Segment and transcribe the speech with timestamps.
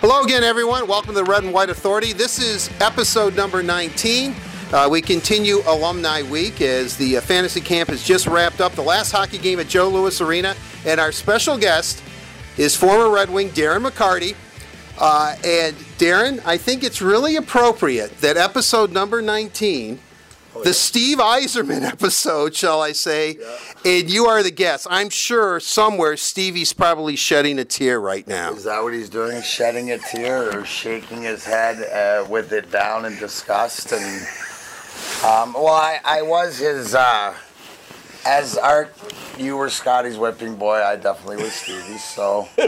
[0.00, 0.86] Hello again, everyone.
[0.86, 2.12] Welcome to the Red and White Authority.
[2.12, 4.34] This is episode number 19.
[4.72, 8.72] Uh, we continue Alumni Week as the uh, fantasy camp has just wrapped up.
[8.72, 10.54] The last hockey game at Joe Louis Arena,
[10.84, 12.02] and our special guest
[12.56, 14.36] is former Red Wing Darren McCarty.
[14.98, 19.98] Uh, and Darren, I think it's really appropriate that episode number 19
[20.64, 23.38] the Steve Yzerman episode, shall I say,
[23.84, 24.86] and you are the guest.
[24.90, 28.52] I'm sure somewhere Stevie's probably shedding a tear right now.
[28.52, 29.42] Is that what he's doing?
[29.42, 33.92] Shedding a tear or shaking his head uh, with it down in disgust?
[33.92, 34.26] And
[35.24, 36.94] um, well, I, I was his.
[36.94, 37.34] Uh,
[38.26, 38.94] as Art,
[39.38, 40.82] you were Scotty's whipping boy.
[40.82, 42.04] I definitely was Stevie's.
[42.04, 42.48] So,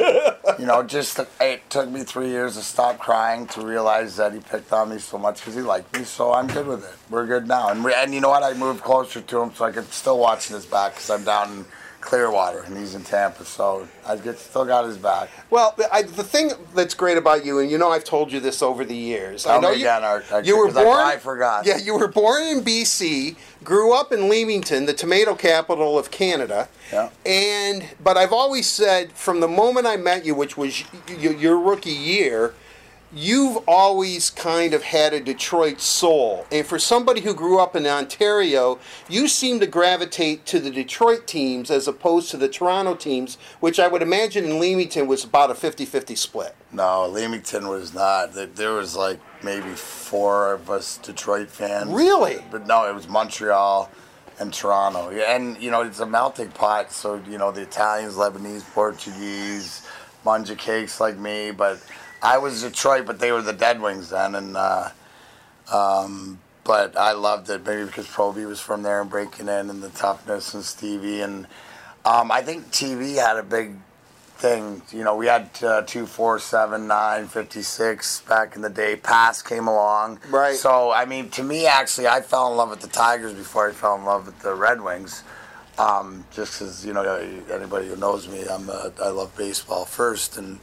[0.58, 4.40] you know, just it took me three years to stop crying to realize that he
[4.40, 6.04] picked on me so much because he liked me.
[6.04, 6.96] So I'm good with it.
[7.10, 7.70] We're good now.
[7.70, 8.42] And we, and you know what?
[8.42, 11.52] I moved closer to him so I could still watch his back because I'm down
[11.52, 11.64] in
[12.00, 13.44] Clearwater and he's in Tampa.
[13.44, 15.28] So I get still got his back.
[15.50, 18.62] Well, I, the thing that's great about you, and you know I've told you this
[18.62, 19.44] over the years.
[19.44, 20.02] Tell I know you, again.
[20.04, 20.96] I- you were 'cause I born.
[20.98, 21.66] probably forgot.
[21.66, 26.68] Yeah, you were born in BC, grew up in Leamington, the tomato capital of Canada.
[26.92, 27.10] Yeah.
[27.26, 30.82] And but I've always said from the moment I met you, which was
[31.18, 32.54] your rookie year,
[33.12, 36.46] you've always kind of had a Detroit soul.
[36.52, 41.26] And for somebody who grew up in Ontario, you seem to gravitate to the Detroit
[41.26, 45.50] teams as opposed to the Toronto teams, which I would imagine in Leamington was about
[45.50, 46.54] a 50-50 split.
[46.72, 48.32] No, Leamington was not.
[48.34, 51.90] There- There was like maybe four of us Detroit fans.
[51.90, 52.44] Really?
[52.50, 53.90] But no, it was Montreal
[54.38, 55.10] and Toronto.
[55.10, 56.92] And, you know, it's a melting pot.
[56.92, 59.84] So, you know, the Italians, Lebanese, Portuguese,
[60.24, 61.50] mangiacakes like me.
[61.50, 61.78] But
[62.22, 64.34] I was Detroit, but they were the Dead Wings then.
[64.34, 64.90] And, uh,
[65.72, 69.82] um, but I loved it, maybe because Proby was from there and breaking in and
[69.82, 71.22] the toughness and Stevie.
[71.22, 71.46] And
[72.04, 73.76] um, I think TV had a big
[74.36, 74.82] thing.
[74.90, 78.96] You know, we had uh, 2, 4, 7, 9, 56 back in the day.
[78.96, 80.20] Pass came along.
[80.28, 80.56] Right.
[80.56, 83.72] So, I mean, to me, actually, I fell in love with the Tigers before I
[83.72, 85.22] fell in love with the Red Wings.
[85.78, 87.04] Um, just because, you know,
[87.50, 90.36] anybody who knows me, I'm uh, I love baseball first.
[90.36, 90.60] and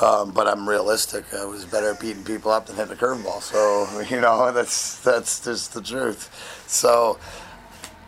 [0.00, 1.24] um, But I'm realistic.
[1.34, 3.42] I was better at beating people up than hitting a curveball.
[3.42, 6.30] So, you know, that's, that's just the truth.
[6.66, 7.18] So,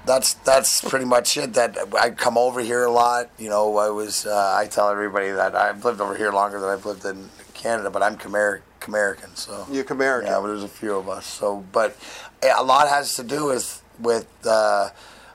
[0.07, 1.55] that's that's pretty much it.
[1.55, 3.31] That I come over here a lot.
[3.39, 6.71] You know, I was uh, I tell everybody that I've lived over here longer than
[6.71, 9.37] I've lived in Canada, but I'm Khmer American.
[9.37, 10.31] So You're American.
[10.31, 11.27] Yeah, but there's a few of us.
[11.27, 11.97] So, but
[12.43, 14.29] a lot has to do with with.
[14.45, 14.91] Uh,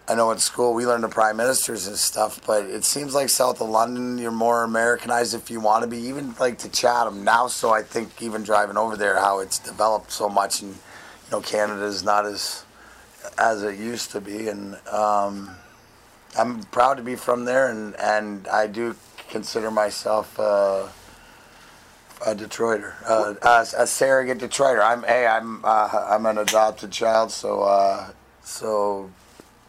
[0.07, 3.29] I know in school we learn the prime ministers and stuff, but it seems like
[3.29, 5.97] south of London you're more Americanized if you want to be.
[5.97, 7.47] Even like to Chatham now.
[7.47, 11.41] So I think even driving over there, how it's developed so much, and you know
[11.41, 12.65] Canada is not as
[13.39, 15.49] as it used to be, and um,
[16.37, 18.95] I'm proud to be from there, and, and I do
[19.29, 20.87] consider myself uh,
[22.25, 24.83] a Detroiter, uh, a, a surrogate Detroiter.
[24.83, 28.11] I'm hey, I'm uh, I'm an adopted child, so uh,
[28.43, 29.09] so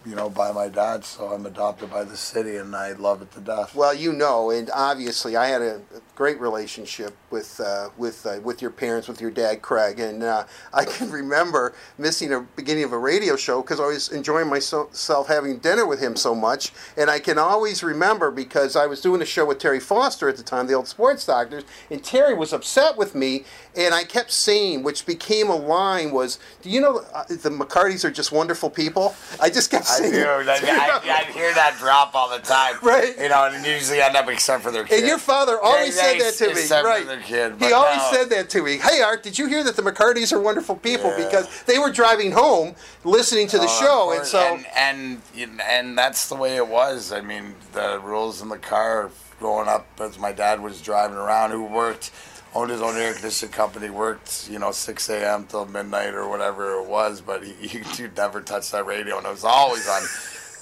[0.06, 3.32] you know by my dad, so I'm adopted by the city, and I love it
[3.32, 3.74] to death.
[3.74, 5.80] Well, you know, and obviously, I had a
[6.16, 10.44] great relationship with uh, with uh, with your parents, with your dad, Craig, and uh,
[10.72, 15.28] I can remember missing a beginning of a radio show because I was enjoying myself
[15.28, 19.22] having dinner with him so much, and I can always remember because I was doing
[19.22, 22.52] a show with Terry Foster at the time, the old sports doctors, and Terry was
[22.52, 23.44] upset with me,
[23.76, 28.04] and I kept saying, which became a line, was, "Do you know uh, the McCartys
[28.04, 30.24] are just wonderful people?" I just kept I saying, do.
[30.26, 32.76] I, I, I hear that drop all the time.
[32.86, 33.18] Right.
[33.18, 35.00] You know, and usually end up except for their kid.
[35.00, 37.22] And your father always Yeah, said that to me, right?
[37.24, 38.78] kid, he always said that to me.
[38.78, 41.24] Hey, Art, did you hear that the McCartys are wonderful people Yeah.
[41.24, 42.74] because they were driving home
[43.04, 46.66] listening to the oh, of show, and so and and, and that's the way it
[46.66, 47.12] was.
[47.12, 51.50] I mean, the rules in the car growing up as my dad was driving around,
[51.50, 52.10] who worked,
[52.54, 55.46] owned his own air conditioning company, worked you know six a.m.
[55.46, 59.26] till midnight or whatever it was, but he, he he never touched that radio, and
[59.26, 60.02] it was always on.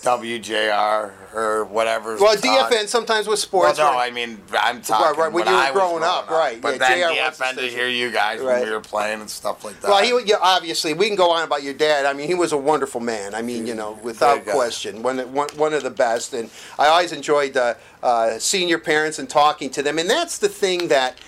[0.05, 2.17] WJR or whatever.
[2.19, 3.79] well, DFN sometimes with sports.
[3.79, 4.11] Well, no, right?
[4.11, 6.79] I mean, I'm talking right, when when you were I was growing up, right, But
[6.79, 8.61] yeah, then JR the DFN to hear you guys Right.
[8.61, 9.89] when we were playing and stuff like that.
[9.91, 12.07] Well, he yeah, obviously we can go on about your dad.
[12.07, 13.35] I mean, he was a wonderful man.
[13.35, 14.53] I mean, you know, without guy.
[14.53, 16.35] question, one, one one of the best.
[16.35, 19.99] And I always enjoyed uh, uh, seeing your parents and talking to them.
[19.99, 21.19] And that's the thing that,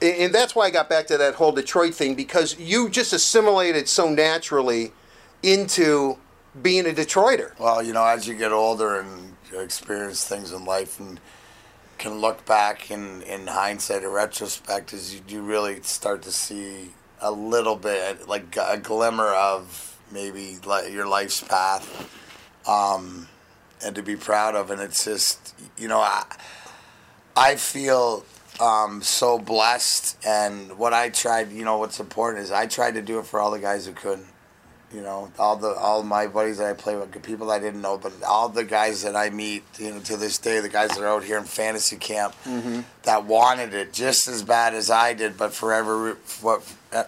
[0.00, 3.88] and that's why I got back to that whole Detroit thing because you just assimilated
[3.88, 4.92] so naturally
[5.42, 6.18] into
[6.60, 7.58] being a Detroiter.
[7.58, 11.20] Well, you know, as you get older and experience things in life and
[11.98, 16.90] can look back in, in hindsight or retrospect, is you, you really start to see
[17.20, 20.58] a little bit, like a glimmer of maybe
[20.90, 22.10] your life's path.
[22.66, 23.28] Um,
[23.84, 24.70] and to be proud of.
[24.70, 26.24] And it's just, you know, I,
[27.36, 28.24] I feel
[28.60, 30.18] um, so blessed.
[30.24, 33.40] And what I tried, you know, what's important is I tried to do it for
[33.40, 34.26] all the guys who couldn't.
[34.94, 37.96] You know, all the all my buddies that I play with, people I didn't know,
[37.96, 41.00] but all the guys that I meet, you know, to this day, the guys that
[41.00, 42.80] are out here in fantasy camp Mm-hmm.
[43.04, 46.62] that wanted it just as bad as I did, but forever, what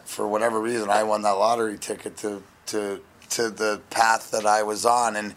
[0.06, 3.00] for whatever reason, I won that lottery ticket to to
[3.30, 5.34] to the path that I was on, and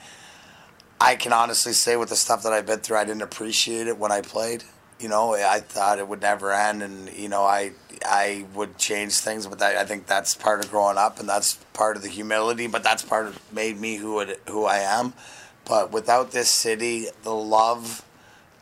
[1.02, 3.98] I can honestly say with the stuff that I've been through, I didn't appreciate it
[3.98, 4.64] when I played.
[5.00, 7.74] You know, I thought it would never end, and you know, I
[8.06, 11.56] I would change things, but that, I think that's part of growing up, and that's
[11.74, 12.68] part of the humility.
[12.68, 15.14] But that's part of made me who it, who I am.
[15.66, 18.04] But without this city, the love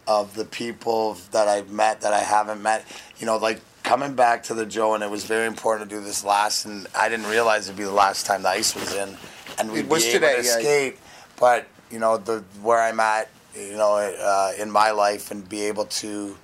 [0.08, 2.86] of the people that I've met that I haven't met,
[3.18, 6.04] you know, like coming back to the Joe, and it was very important to do
[6.04, 9.16] this last, and I didn't realize it'd be the last time the ice was in,
[9.60, 10.60] and we'd It was be today, able to yeah.
[10.60, 11.00] skate.
[11.40, 15.62] But you know, the where I'm at, you know, uh, in my life, and be
[15.64, 16.36] able to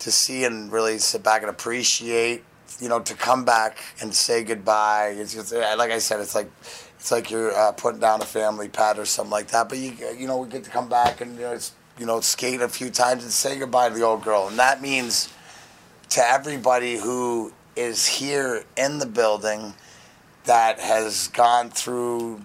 [0.00, 2.44] to see and really sit back and appreciate,
[2.80, 5.14] you know, to come back and say goodbye.
[5.16, 6.50] It's just uh, like I said, it's like
[6.98, 9.68] it's like you're uh, putting down a family pet or something like that.
[9.68, 11.58] But you you know, we get to come back and you know,
[11.98, 14.82] you know skate a few times and say goodbye to the old girl, and that
[14.82, 15.32] means
[16.10, 19.74] to everybody who is here in the building
[20.44, 22.40] that has gone through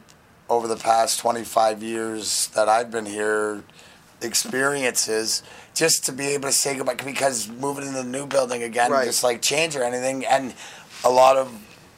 [0.50, 3.64] over the past 25 years that I've been here
[4.22, 5.44] experiences
[5.76, 9.06] just to be able to say goodbye because moving into the new building again Right.
[9.06, 10.54] just like change or anything and
[11.04, 11.52] a lot of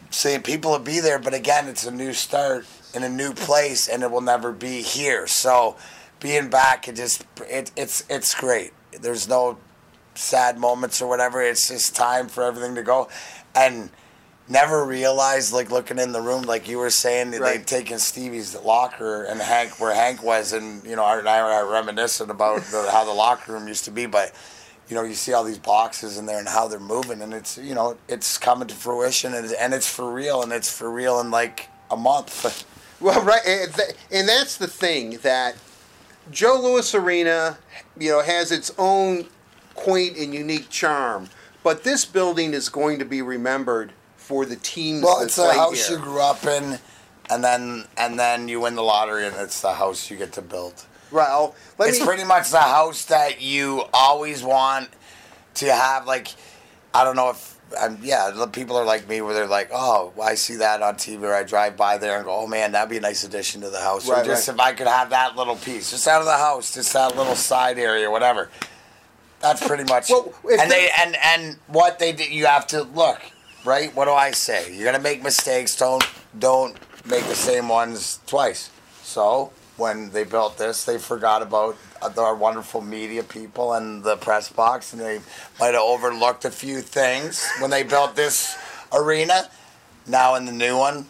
[0.09, 3.87] saying people will be there but again it's a new start in a new place
[3.87, 5.75] and it will never be here so
[6.19, 9.57] being back it just it, it's it's great there's no
[10.15, 11.41] sad moments or whatever.
[11.43, 13.07] It's just time for everything to go.
[13.53, 13.91] And
[14.49, 17.57] never realized, like looking in the room, like you were saying, that Right.
[17.57, 21.63] they'd taken Stevie's locker and Hank, where Hank was, and you know, Art and I
[21.63, 24.05] were reminiscent about the, how the locker room used to be.
[24.05, 24.33] But
[24.89, 27.57] you know, you see all these boxes in there and how they're moving, and it's
[27.57, 31.19] you know, it's coming to fruition, and, and it's for real, and it's for real
[31.19, 32.65] in like a month.
[32.99, 35.55] Well, right, and th- and that's the thing that
[36.31, 37.59] Joe Louis Arena,
[37.95, 39.27] you know, has its own
[39.75, 41.29] quaint and unique charm.
[41.61, 43.93] But this building is going to be remembered
[44.27, 45.97] for the teams Well, that it's a play house here.
[45.97, 46.77] you grew up in,
[47.29, 50.41] and then and then you win the lottery, and it's the house you get to
[50.41, 50.85] build.
[51.11, 54.89] Well, it's me, pretty much the house that you always want
[55.55, 56.05] to have.
[56.05, 56.27] Like,
[56.93, 60.11] I don't know if, um, yeah, the people are like me where they're like, oh,
[60.21, 62.89] I see that on TV, or I drive by there and go, oh man, that'd
[62.89, 64.09] be a nice addition to the house.
[64.09, 64.55] Right, or just right.
[64.55, 67.35] if I could have that little piece, just out of the house, just that little
[67.35, 68.49] side area, whatever.
[69.39, 70.09] That's pretty much.
[70.09, 73.21] Well, and the- they and and what they do, you have to look
[73.65, 73.93] right.
[73.95, 74.73] What do I say?
[74.73, 75.75] You're gonna make mistakes.
[75.75, 76.03] Don't
[76.37, 78.69] don't make the same ones twice.
[79.03, 81.77] So when they built this, they forgot about
[82.17, 85.19] our wonderful media people and the press box, and they
[85.59, 88.57] might have overlooked a few things when they built this
[88.93, 89.49] arena.
[90.05, 91.07] Now in the new one,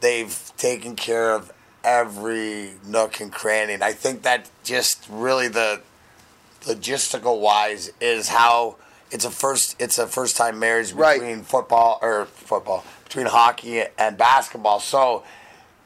[0.00, 1.52] they've taken care of
[1.84, 5.80] every nook and cranny, and I think that just really the
[6.62, 8.76] logistical wise is how
[9.12, 11.20] it's a first it's a first time marriage Right.
[11.20, 14.80] between football or football between hockey and basketball.
[14.80, 15.22] So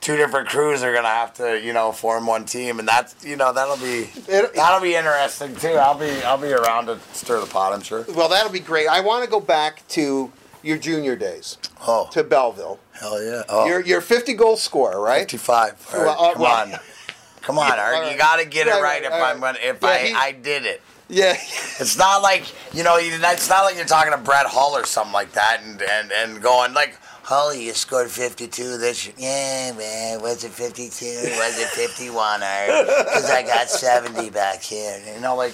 [0.00, 3.36] two different crews are gonna have to you know form one team, and that's you
[3.36, 5.74] know that'll be It- that'll be interesting too.
[5.74, 7.72] I'll be I'll be around to stir the pot.
[7.72, 8.04] I'm sure.
[8.08, 8.86] well, that'll be great.
[8.88, 10.30] I want to go back to
[10.62, 12.78] your junior days Oh to Belleville.
[12.92, 13.42] hell yeah!
[13.48, 15.20] Oh, You're you're 50 goal scorer, right?
[15.20, 15.86] 55.
[15.92, 16.80] All right, Well, uh, come on.
[17.42, 17.94] Come on, Art.
[18.04, 19.54] all You got to get Right, it right right, if I'm right.
[19.54, 20.80] gonna if Yeah, I he- I did it.
[21.08, 21.36] Yeah.
[21.78, 22.96] It's not like you know.
[22.98, 26.42] It's not like you're talking to Brett Hull or something like that, and and, and
[26.42, 29.14] going like, Hull, you scored 52 this year.
[29.18, 30.22] Yeah, man.
[30.22, 31.04] Was it 52?
[31.36, 32.40] Was it 51?
[32.40, 35.02] Because I got 70 back here.
[35.14, 35.52] You know, like.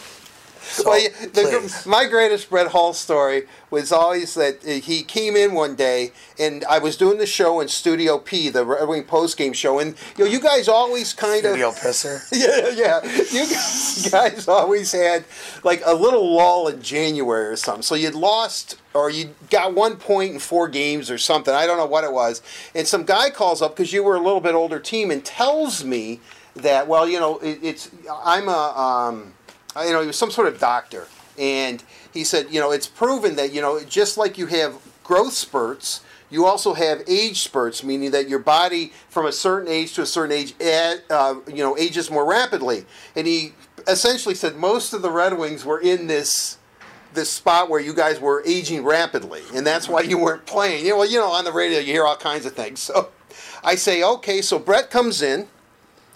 [0.62, 5.54] So, well, the, my greatest Brett Hull story was always that uh, he came in
[5.54, 9.36] one day, and I was doing the show in Studio P, the Red Wing post
[9.36, 12.22] game show, and you know, you guys always kind Studio of pisser.
[12.32, 13.02] yeah, yeah,
[13.32, 15.24] you guys always had
[15.64, 17.82] like a little lull in January or something.
[17.82, 21.54] So you'd lost or you got one point in four games or something.
[21.54, 22.42] I don't know what it was,
[22.74, 25.84] and some guy calls up because you were a little bit older team and tells
[25.84, 26.20] me
[26.54, 27.90] that well, you know, it, it's
[28.24, 29.34] I'm a um,
[29.76, 31.06] you know, he was some sort of doctor,
[31.38, 35.32] and he said, you know, it's proven that you know, just like you have growth
[35.32, 40.02] spurts, you also have age spurts, meaning that your body, from a certain age to
[40.02, 42.86] a certain age, ad, uh, you know, ages more rapidly.
[43.14, 43.52] And he
[43.86, 46.58] essentially said most of the Red Wings were in this
[47.14, 50.84] this spot where you guys were aging rapidly, and that's why you weren't playing.
[50.84, 52.80] You know, well, you know, on the radio you hear all kinds of things.
[52.92, 53.10] So
[53.64, 55.48] I say, okay, so Brett comes in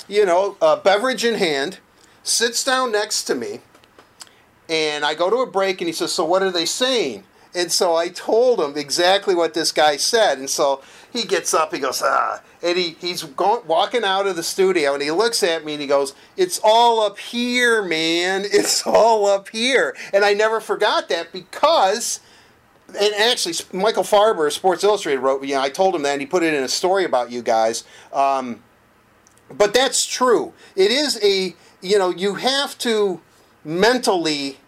[0.09, 1.79] you know, a beverage in hand,
[2.27, 3.61] sits down next to me,
[4.69, 7.73] and I go to a break, and he says, "So what are they saying?" And
[7.73, 11.79] so I told him exactly what this guy said, and so he gets up, he
[11.79, 15.65] goes, ah, and he, he's going, walking out of the studio, and he looks at
[15.65, 18.45] me and he goes, "It's all up here, man.
[18.53, 22.21] It's all up here." And I never forgot that because
[22.89, 25.43] and actually, Michael Farber, Sports Illustrated, wrote.
[25.45, 27.43] You know, I told him that, and he put it in a story about you
[27.43, 27.85] guys.
[28.13, 28.63] Um,
[29.51, 30.53] but that's true.
[30.75, 33.21] It is a you know you have to
[33.65, 34.59] mentally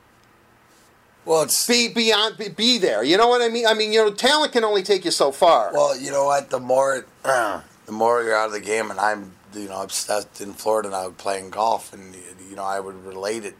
[1.24, 3.02] Well, it's be beyond be, be there.
[3.02, 3.66] You know what I mean?
[3.66, 5.70] I mean, you know, talent can only take you so far.
[5.72, 6.50] Well, you know what?
[6.50, 7.62] The more the
[7.92, 11.50] more you're out of the game, and I'm you know obsessed in Florida now playing
[11.50, 12.14] golf, and
[12.48, 13.56] you know I would relate it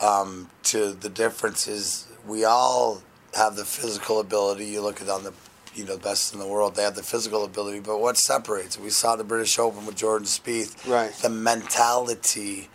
[0.00, 2.06] um, to the differences.
[2.26, 3.02] We all
[3.34, 4.66] have the physical ability.
[4.66, 5.32] You look at on the
[5.76, 8.78] you know the best in the world, they have the physical ability, but what separates?
[8.78, 10.88] We saw the British Open with Jordan Spieth.
[10.88, 11.12] Right.
[11.12, 12.68] The mentality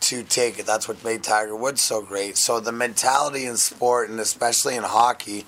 [0.00, 0.66] to take it.
[0.66, 2.36] That's what made Tiger Woods so great.
[2.36, 5.44] So the mentality in sport, and especially in hockey,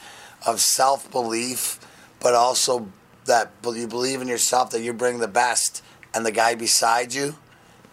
[0.46, 1.78] of self belief,
[2.20, 2.88] but also
[3.26, 5.82] that you believe in yourself that you bring the best,
[6.14, 7.36] and the guy beside you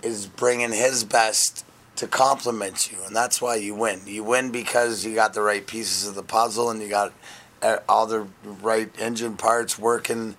[0.01, 1.65] is bringing his best
[1.97, 4.01] to complement you, and that's why you win.
[4.05, 7.12] You win because you got the right pieces of the puzzle, and you got
[7.61, 8.27] Uh, all the
[8.61, 10.35] right engine parts working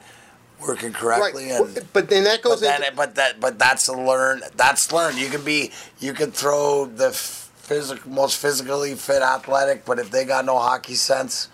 [0.61, 1.61] working correctly right.
[1.61, 4.93] and but then that goes but, then, into but that but that's a learn that's
[4.93, 10.11] learn you can be you can throw the physical most physically fit athletic but if
[10.11, 11.49] they got no hockey sense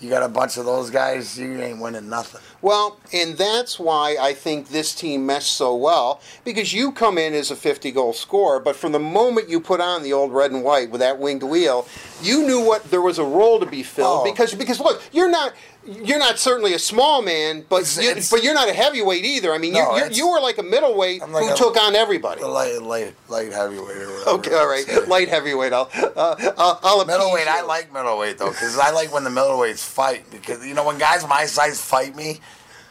[0.00, 4.16] you got a bunch of those guys you ain't winning nothing Well, and that's why
[4.20, 8.12] I think this team meshed so well because you come in as a 50 goal
[8.12, 11.18] scorer, but from the moment you put on the old red and white with that
[11.18, 11.86] winged wheel,
[12.22, 14.24] you knew what there was a role to be filled Oh.
[14.30, 15.52] because because look, you're not
[15.86, 19.24] you're not certainly a small man, but It's- you, it's- but you're not a heavyweight
[19.24, 19.52] either.
[19.54, 21.96] I mean, No, you you you were like a middleweight like who a- took on
[21.96, 22.42] everybody.
[22.42, 23.96] light light light heavyweight
[24.26, 25.72] Okay, all right, light heavyweight.
[25.72, 29.30] I'll uh, I'll, I'll appease Middleweight, I like middleweight though, because I like when the
[29.30, 30.30] middleweights fight.
[30.30, 32.40] Because you know when guys my size fight me,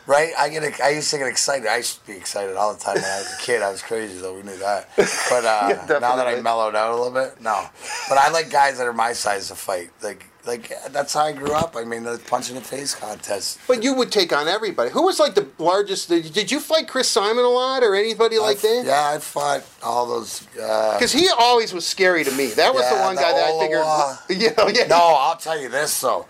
[0.07, 0.31] right?
[0.37, 1.67] I get, I used to get excited.
[1.67, 3.61] I used to be excited all the time when I was a kid.
[3.61, 4.33] I was crazy though.
[4.35, 4.89] We knew that.
[4.95, 5.05] But
[5.45, 7.65] uh, Yeah, now that I mellowed out a little bit, no.
[8.09, 9.91] But I like guys that are my size to fight.
[10.01, 11.75] Like, like that's how I grew up.
[11.75, 13.59] I mean, the punch in the face contest.
[13.67, 14.89] But you would take on everybody.
[14.89, 16.09] Who was like the largest?
[16.09, 18.83] Did you fight Chris Simon a lot or anybody like I- that?
[18.85, 20.47] Yeah, I fought all those.
[20.59, 22.47] Uh, Because he always was scary to me.
[22.47, 24.41] That was the one the guy that I figured.
[24.41, 24.87] You know, yeah.
[24.87, 26.25] no, I'll tell you this though.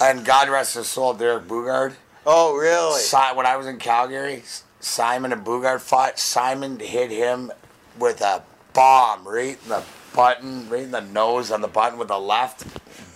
[0.00, 1.94] And God rest his soul, Derek Boogaard.
[2.26, 3.00] Oh, really?
[3.00, 4.42] Si- when I was in Calgary,
[4.80, 6.18] Simon and Boogaard fought.
[6.18, 7.50] Simon hit him
[7.98, 8.42] with a
[8.72, 9.82] bomb right in the
[10.14, 12.64] button, right in the nose on the button with the left.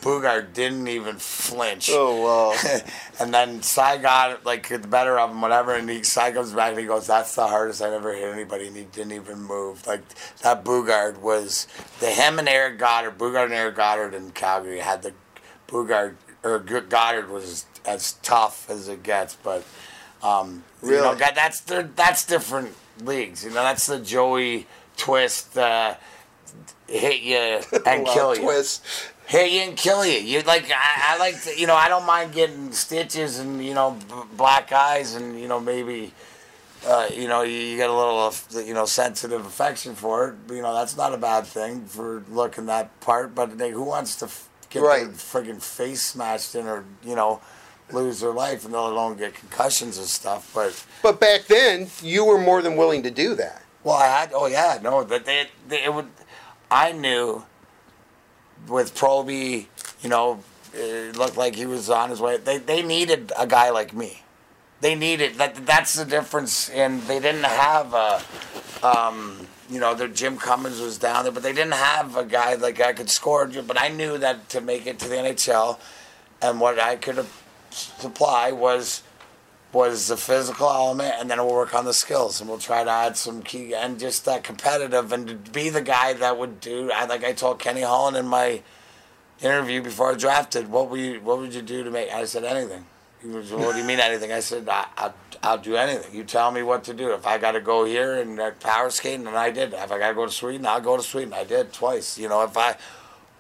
[0.03, 1.89] Boogaard didn't even flinch.
[1.91, 2.23] Oh,
[2.55, 2.81] wow.
[3.21, 5.75] and then Cy got it, like the better of him, whatever.
[5.75, 8.67] And he Cy comes back and he goes, "That's the hardest I've ever hit anybody."
[8.67, 9.87] And he didn't even move.
[9.87, 10.03] Like
[10.43, 11.67] that Boogaard was
[12.01, 15.15] the him and Eric Godard, Boogaard and Eric Godard in Calgary had the
[15.69, 19.65] Boogaard or Godard was as tough as it gets, but
[20.23, 21.19] um, you know Really?
[21.35, 23.43] that's that's different leagues.
[23.43, 24.67] You know that's the Joey
[24.99, 25.57] twist.
[25.57, 25.95] Uh,
[26.89, 28.85] hit you and kill you twist.
[29.27, 30.19] hit you and kill you.
[30.19, 33.75] You like I, I like to, you know I don't mind getting stitches and you
[33.75, 36.13] know b- black eyes and you know maybe
[36.87, 38.33] uh, you know you, you get a little
[38.65, 40.53] you know sensitive affection for it.
[40.55, 43.35] You know that's not a bad thing for looking that part.
[43.35, 45.05] But like, who wants to f- get Right.
[45.05, 47.41] their friggin' face smashed in or you know
[47.93, 50.51] lose their life and let alone get concussions and stuff?
[50.55, 53.63] But But back then, you were more than willing to do that.
[53.83, 54.33] well, I had.
[54.35, 56.09] Oh yeah, no, that they, they it would.
[56.71, 57.45] I knew
[58.69, 59.67] with Proby,
[60.03, 60.43] you know,
[60.73, 62.37] it looked like he was on his way.
[62.37, 64.23] They they needed a guy like me.
[64.81, 65.67] They needed that.
[65.67, 66.69] That's the difference.
[66.71, 68.23] And they didn't have a,
[68.83, 72.55] um, you know, their Jim Cummins was down there, but they didn't have a guy
[72.55, 73.47] like I could score.
[73.47, 75.79] But I knew that to make it to the NHL,
[76.43, 77.25] and what I could
[77.71, 79.03] supply was
[79.75, 82.91] was the physical element, and then we'll work on the skills, and we'll try to
[82.91, 86.91] add some key and just that competitive, and to be the guy that would do.
[86.93, 88.63] I like I told Kenny Holland in my
[89.43, 92.11] interview before I drafted, what would you what would you do to make?
[92.11, 92.87] I said anything.
[93.21, 94.33] He was, what do you mean anything?
[94.33, 95.13] I said I, I
[95.43, 96.15] I'll do anything.
[96.15, 97.13] You tell me what to do.
[97.13, 99.73] If I got to go here and uh, power skating, and I did.
[99.73, 101.35] If I got to go to Sweden, I'll go to Sweden.
[101.35, 102.19] I did twice.
[102.19, 102.77] You know, if I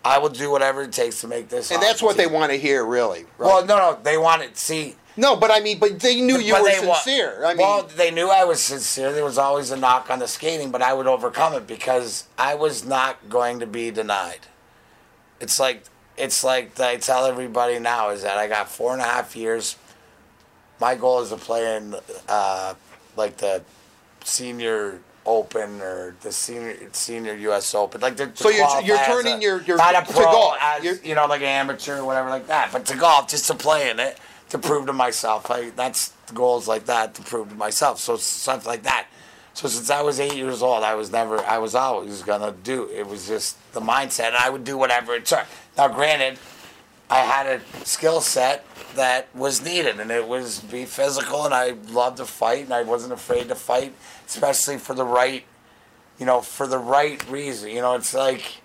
[0.04, 1.70] I will do whatever it takes to make this.
[1.70, 3.24] And that's what they want to hear, really.
[3.38, 3.46] Right?
[3.46, 4.96] Well, no, no, they want wanted see.
[5.16, 7.44] No, but I mean, but they knew you But were wa- sincere.
[7.44, 9.12] I mean, well, they knew I was sincere.
[9.12, 12.54] There was always a knock on the skating, but I would overcome it because I
[12.56, 14.40] was not going to be denied.
[15.40, 15.84] It's like
[16.16, 19.76] it's like I tell everybody now is that I got four and a half years.
[20.80, 21.94] My goal is to play in
[22.28, 22.74] uh,
[23.16, 23.62] like the
[24.24, 27.74] senior Open or the senior senior U.S.
[27.74, 27.98] Open.
[28.02, 30.56] Like the, to So you're- you're turning a- your- your- not a to pro golf.
[30.60, 33.54] as you know like an amateur or whatever like that, but to golf just to
[33.54, 34.18] play in it
[34.54, 35.50] to prove to myself.
[35.50, 37.98] Like that's the goals like that to prove to myself.
[37.98, 39.08] So stuff like that.
[39.52, 42.88] So since I was eight years old, I was never, I was always gonna do.
[42.88, 45.46] It was just the mindset, and I would do whatever it took.
[45.76, 46.38] Now, granted,
[47.10, 51.74] I had a skill set that was needed, and it was be physical, and I
[51.90, 53.92] loved to fight, and I wasn't afraid to fight,
[54.24, 55.44] especially for the right,
[56.16, 57.70] you know, for the right reason.
[57.70, 58.60] You know, it's like,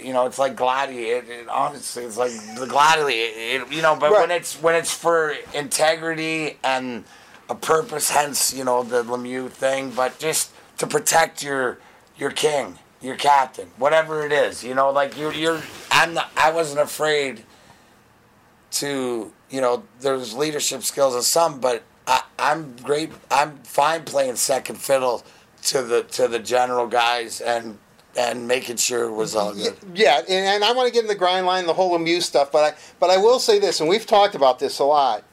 [0.00, 1.32] you know, it's like gladiator.
[1.32, 3.64] It, it, honestly, it's like the gladiator.
[3.64, 7.04] It, you know, but when it's when it's for integrity and
[7.48, 11.78] a purpose, hence you know the Lemieux thing, but just to protect your
[12.16, 14.62] your king, your captain, whatever it is.
[14.64, 15.60] You know, like you're you're.
[15.90, 17.44] I'm not, I wasn't afraid
[18.72, 23.10] to you know there's leadership skills in some, but I, I'm great.
[23.30, 25.24] I'm fine playing second fiddle
[25.64, 27.78] to the to the general guys and
[28.16, 29.76] and making sure it was all good.
[29.94, 32.52] Yeah, and, and I want to get in the grind line, the whole Amuse stuff,
[32.52, 35.24] but I but I will say this, and we've talked about this a lot.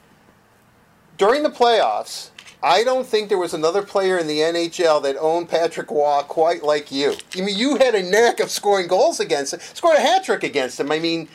[1.17, 2.29] During the playoffs,
[2.63, 6.63] I don't think there was another player in the NHL that owned Patrick Roy quite
[6.63, 7.15] like you.
[7.37, 10.43] I mean, you had a knack of scoring goals against him, scored a hat trick
[10.43, 10.91] against him.
[10.91, 11.27] I mean,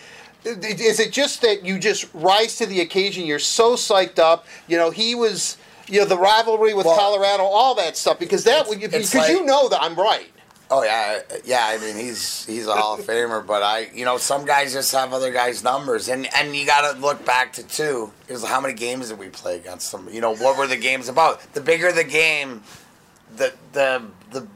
[0.45, 3.27] is it just that you just rise to the occasion?
[3.27, 4.47] You're so psyched up.
[4.69, 5.57] You know, he was.
[5.87, 9.45] You know the rivalry with Well, Colorado, all that stuff, because that would because you
[9.45, 10.33] know that I'm right.
[10.77, 11.67] Oh yeah, yeah.
[11.69, 14.91] I mean, he's he's a Hall of Famer, but I, you know, some guys just
[14.91, 18.61] have other guys' numbers, and and you got to look back to two is how
[18.61, 20.09] many games did we play against them?
[20.11, 21.41] You know, what were the games about?
[21.55, 22.65] The bigger the game,
[23.37, 24.03] the the
[24.33, 24.49] the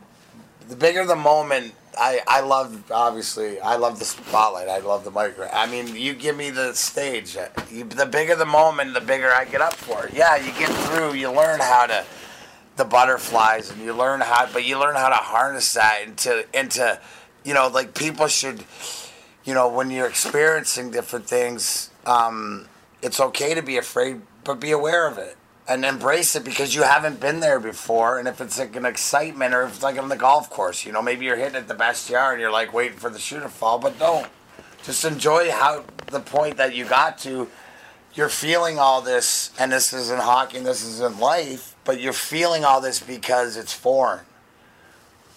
[0.68, 1.72] the bigger the moment.
[1.96, 4.68] I I love obviously I love the spotlight.
[4.68, 5.48] I love the micro.
[5.52, 7.36] I mean, you give me the stage.
[7.70, 10.14] You, the bigger the moment, the bigger I get up for it.
[10.14, 11.14] Yeah, you get through.
[11.14, 12.04] You learn how to
[12.78, 16.98] the butterflies and you learn how but you learn how to harness that into into
[17.44, 18.64] you know like people should
[19.44, 22.66] you know when you're experiencing different things um,
[23.02, 25.36] it's okay to be afraid but be aware of it
[25.68, 28.18] and embrace it because you haven't been there before.
[28.18, 30.92] And if it's like an excitement or if it's like on the golf course you
[30.92, 33.40] know maybe you're hitting at the best yard and you're like waiting for the shoe
[33.40, 34.28] to fall but don't.
[34.84, 37.48] Just enjoy how the point that you got to
[38.18, 42.64] you're feeling all this, and this isn't hockey, and this isn't life, but you're feeling
[42.64, 44.24] all this because it's foreign.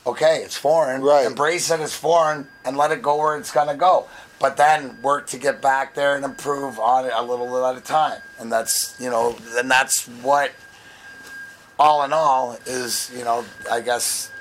[0.08, 1.04] Okay, it's foreign.
[1.04, 1.28] Right.
[1.28, 4.08] Embrace it as foreign and let it go where it's gonna go.
[4.40, 7.78] But then work to get back there and improve on it a little bit at
[7.78, 8.20] a time.
[8.40, 10.52] And that's you know, and that's what
[11.78, 14.32] all in all is, you know, I guess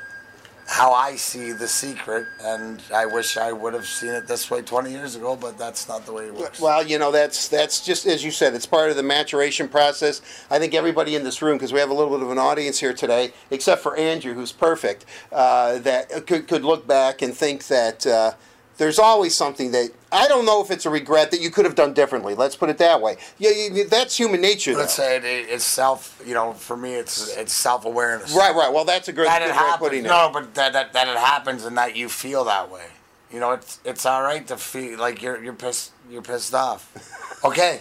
[0.71, 4.63] how I see the secret, and I wish I would have seen it this way
[4.63, 6.61] 20 years ago, but that's not the way it works.
[6.61, 8.55] Well, you know, that's that's just as you said.
[8.55, 10.23] It's part of the maturation process.
[10.49, 12.79] I think everybody in this room, because we have a little bit of an audience
[12.79, 17.67] here today, except for Andrew, who's perfect, uh, that could could look back and think
[17.67, 18.35] that uh,
[18.81, 21.75] there's always something that I don't know if it's a regret that you could have
[21.75, 22.35] done differently.
[22.35, 23.19] Let's put it that way.
[23.39, 24.75] Yeah, you, that's human nature.
[24.75, 26.19] Let's say it, it's self.
[26.27, 28.35] You know, for me, it's it's self awareness.
[28.35, 28.73] Right, right.
[28.73, 29.79] Well, that's a great, That good it happens.
[29.79, 30.09] putting it.
[30.09, 32.87] No, but that, that that it happens and that you feel that way.
[33.31, 36.91] You know, it's it's all right to feel like you're you're pissed you're pissed off.
[37.43, 37.81] Okay,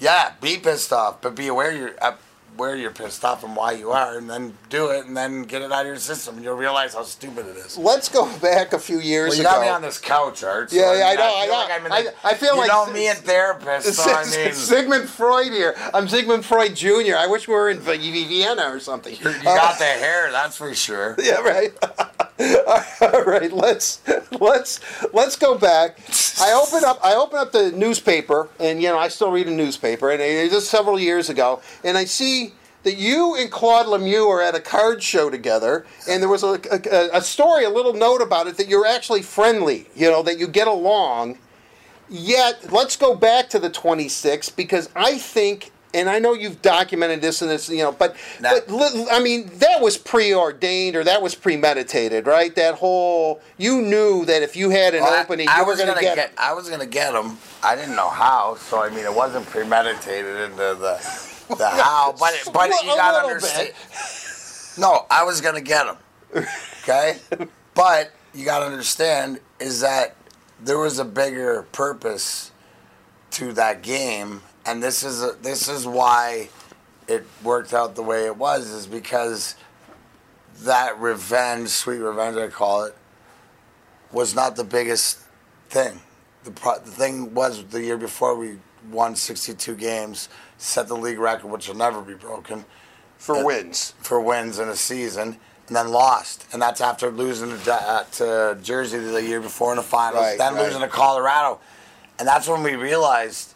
[0.00, 2.16] yeah, be pissed off, but be aware you're uh,
[2.56, 5.62] where you're pissed off and why you are, and then do it, and then get
[5.62, 7.78] it out of your system, and you'll realize how stupid it is.
[7.78, 9.50] Let's go back a few years Well, you ago.
[9.50, 10.70] got me on this couch, Art.
[10.70, 11.58] so Yeah, yeah, I mean, know, I feel know.
[11.58, 13.92] like I'm in I- the- I feel you like know me and therapists.
[13.94, 15.74] So I mean, Sigmund Freud here.
[15.94, 17.16] I'm Sigmund Freud Jr.
[17.16, 19.14] I wish we were in Vienna or something.
[19.16, 21.16] you got the hair, that's for sure.
[21.22, 21.72] Yeah, right.
[23.02, 24.00] All right, let's
[24.32, 24.80] let's
[25.12, 25.98] let's go back.
[26.40, 29.50] I open up I open up the newspaper, and you know I still read a
[29.50, 34.40] newspaper, and it several years ago, and I see that you and Claude Lemieux are
[34.40, 38.22] at a card show together, and there was a, a, a story, a little note
[38.22, 39.88] about it that you're actually friendly.
[39.94, 41.38] You know that you get along.
[42.08, 47.20] Yet, let's go back to the 26 because I think, and I know you've documented
[47.20, 48.50] this and this, you know, but, Nah.
[48.68, 52.54] but I mean, that was preordained or that was premeditated, right?
[52.54, 55.88] That whole, you knew that if you had an Well, opening, I, you was going
[55.88, 57.38] to gonna get, I was gonna get him.
[57.62, 61.26] I didn't know how, so I mean, it wasn't premeditated into the
[61.56, 62.14] the how.
[62.18, 63.72] But it, but Well, you gotta little understand.
[64.78, 66.46] No, I was gonna get them.
[66.82, 67.16] Okay,
[67.74, 70.14] but you gotta understand is that
[70.62, 72.52] there was a bigger purpose
[73.32, 76.48] to that game, and this is a, this is why
[77.08, 79.56] it worked out the way it was, is because
[80.62, 82.96] that revenge, sweet revenge, I call it,
[84.12, 85.18] was not the biggest
[85.68, 86.00] thing.
[86.44, 88.58] The, pro- the thing was the year before we
[88.90, 92.64] won 62 games, set the league record, which will never be broken
[93.18, 93.94] for wins.
[94.00, 95.36] for wins in a season.
[95.68, 99.76] and then lost, and that's after losing to, uh, to Jersey the year before in
[99.76, 100.64] the finals, Right, then right.
[100.64, 101.60] losing to Colorado,
[102.18, 103.54] and that's when we realized,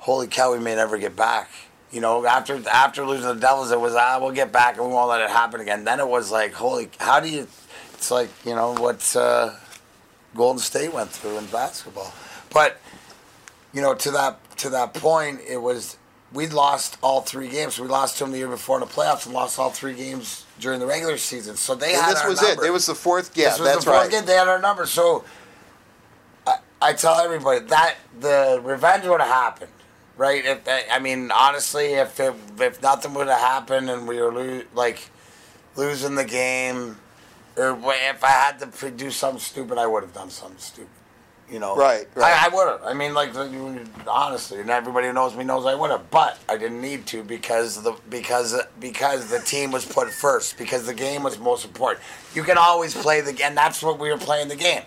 [0.00, 1.50] holy cow, we may never get back.
[1.92, 4.92] You know, after after losing the Devils, it was ah, we'll get back and we
[4.92, 5.84] won't let it happen again.
[5.84, 7.48] Then it was like, holy, how do you?
[7.94, 9.54] It's like you know what uh,
[10.34, 12.12] Golden State went through in basketball,
[12.52, 12.80] but
[13.72, 15.96] you know to that to that point, it was
[16.32, 17.78] we'd lost all three games.
[17.80, 20.46] We lost to them the year before in the playoffs and lost all three games
[20.60, 21.56] during the regular season.
[21.56, 22.64] So they And had this our was number.
[22.64, 22.68] it.
[22.68, 23.32] It was the fourth.
[23.36, 24.10] Yeah, this was that's the fourth right.
[24.10, 24.24] game.
[24.24, 24.86] They had our number.
[24.86, 25.24] So
[26.46, 29.72] I, I tell everybody that the revenge would have happened,
[30.20, 30.44] right?
[30.44, 34.62] If I mean, honestly, if it, if nothing would have happened and we were lo-
[34.74, 35.08] like
[35.76, 36.98] losing the game,
[37.56, 37.78] or
[38.12, 40.90] if I had to do something stupid, I would have done something stupid.
[41.50, 42.32] You know, Right, right.
[42.32, 42.82] I, I would have.
[42.84, 43.34] I mean, like
[44.06, 47.24] honestly, and everybody who knows me knows I would have, but I didn't need to
[47.24, 52.04] because the because because the team was put first because the game was most important.
[52.34, 54.82] You can always play the game, and that's what we were playing the game.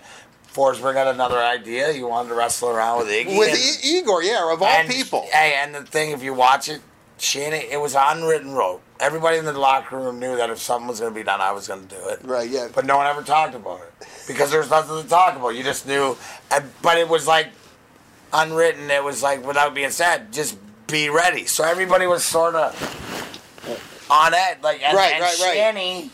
[0.54, 1.92] Forsberg had another idea.
[1.92, 3.36] He wanted to wrestle around with Iggy.
[3.36, 5.26] With and- I- Igor, yeah, of all and, people.
[5.32, 6.80] Hey, and the thing, if you watch it,
[7.18, 8.80] Shane, it was unwritten rule.
[9.00, 11.50] Everybody in the locker room knew that if something was going to be done, I
[11.52, 12.20] was going to do it.
[12.22, 12.68] Right, yeah.
[12.72, 15.50] But no one ever talked about it because there was nothing to talk about.
[15.50, 16.16] You just knew.
[16.52, 17.48] And, but it was like
[18.32, 18.90] unwritten.
[18.90, 21.46] It was like without being said, just be ready.
[21.46, 22.72] So everybody was sort of
[24.10, 24.62] on it.
[24.62, 25.54] Like and, Right, and right, right.
[25.54, 26.10] Shanny,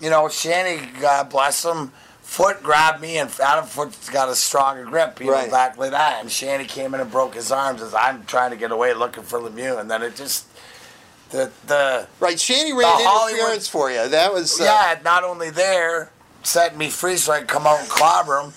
[0.00, 1.92] you know, Shanny, God bless him.
[2.26, 5.50] Foote grabbed me, and Adam Foote's got a stronger grip, you Right.
[5.50, 6.20] back like that.
[6.20, 9.22] And Shanny came in and broke his arms as I'm trying to get away, looking
[9.22, 10.44] for Lemieux, and then it just
[11.30, 14.08] the the Right, Shanny ran The Hollywood- interference for you.
[14.08, 16.10] That was uh, yeah, not only there,
[16.42, 18.52] setting me free so I could come out and clobber him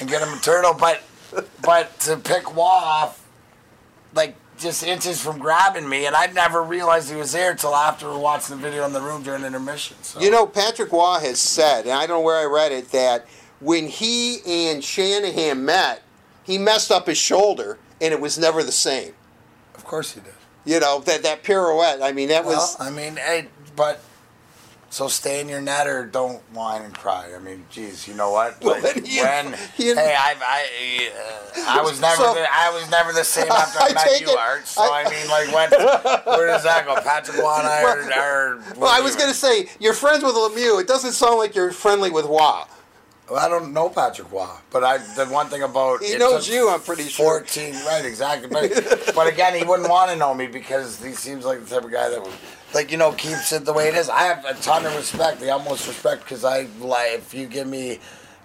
[0.00, 1.00] and get him a turtle, but
[1.62, 3.20] but to pick Wall off
[4.14, 8.16] like just inches from grabbing me, and I never realized he was there till after
[8.16, 9.96] watching the video in the room during intermission.
[10.02, 10.20] So.
[10.20, 13.26] You know, Patrick Roy has said, and I don't know where I read it, that
[13.60, 16.02] when he and Shanahan met,
[16.44, 19.12] he messed up his shoulder, and it was never the same.
[19.74, 20.34] of course he did.
[20.64, 22.00] You know that that pirouette.
[22.02, 24.00] I mean, that Well, was I mean, hey, but
[24.92, 27.30] so stay in your net or don't whine and cry.
[27.34, 28.62] I mean, geez, you know what?
[28.72, 32.90] Like, he- when he- hey, I I uh, I was never So- the, I was
[32.90, 34.66] never the same after I, I met you, it- Art.
[34.66, 35.70] So I- I, mean, like, when
[36.38, 36.94] where does that go?
[37.00, 37.82] Patrick Roy and I
[38.18, 40.78] are, Well, I was going to say you're friends with Lemieux.
[40.80, 42.62] It doesn't sound like you're friendly with Roy.
[43.30, 46.68] Well, I don't know Patrick Roy, but I the one thing about He knows you,
[46.68, 47.40] I'm pretty sure.
[47.40, 48.04] Fourteen, right?
[48.04, 48.48] Exactly.
[48.48, 51.84] But, but again, he wouldn't want to know me because he seems like the type
[51.84, 52.32] of guy that would,
[52.74, 54.08] like you know, keeps it the way it is.
[54.08, 57.68] I have a ton of respect, the utmost respect, because I like if you give
[57.68, 58.00] me,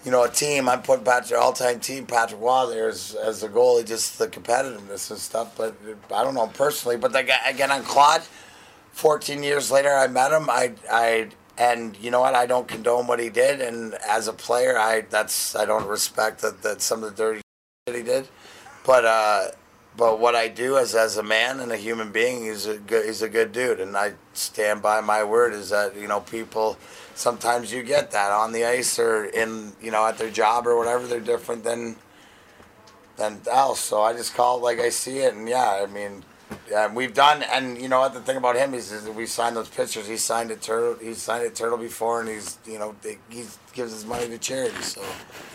[0.06, 3.50] you know, a team, I'm putting Patrick all-time team Patrick Roy there as as the
[3.50, 5.58] goalie, just the competitiveness and stuff.
[5.58, 5.76] But
[6.13, 6.98] I don't know personally.
[6.98, 8.22] But like, again, on Claude,
[8.94, 10.50] 14 years later, I met him.
[10.50, 12.36] I, I, and you know what?
[12.36, 13.62] I don't condone what he did.
[13.62, 17.41] And as a player, I that's I don't respect that, that some of the dirty
[17.88, 18.28] shit he did.
[18.86, 19.48] But uh,
[19.98, 23.06] but what I do as as a man and a human being, he's a good
[23.06, 25.54] he's a good dude, and I stand by my word.
[25.54, 26.78] Is that you know people
[27.15, 30.78] sometimes you get that on the ice or in you know at their job or
[30.78, 31.08] whatever.
[31.08, 31.96] They're different than
[33.17, 33.80] than else.
[33.80, 36.24] So I just call it like I see it, and yeah, I mean,
[36.70, 37.44] yeah, we've done.
[37.44, 38.14] And you know what?
[38.14, 40.08] The thing about him is, is we signed those pictures.
[40.08, 40.96] He signed a turtle.
[41.02, 44.82] He signed it turtle before, and he's you know he gives his money to charity.
[44.82, 45.02] So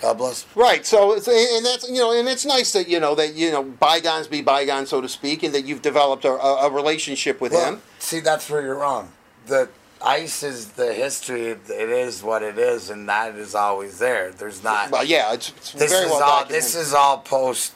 [0.00, 0.46] God bless.
[0.55, 0.85] Right.
[0.87, 3.62] So, it's, and that's you know, and it's nice that you know that you know
[3.62, 7.52] bygones be bygones, so to speak, and that you've developed a, a a relationship with
[7.52, 7.83] Well, him.
[7.98, 9.11] see, that's where you're wrong.
[9.46, 9.68] The
[10.05, 11.46] ice is the history.
[11.48, 14.31] It is what it is, and that is always there.
[14.33, 14.90] There's not.
[14.90, 16.40] Well, yeah, it's, it's this very is well all.
[16.40, 16.57] documented.
[16.57, 17.72] This is all post.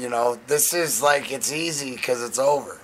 [0.00, 2.80] You know, this is like it's easy because it's over,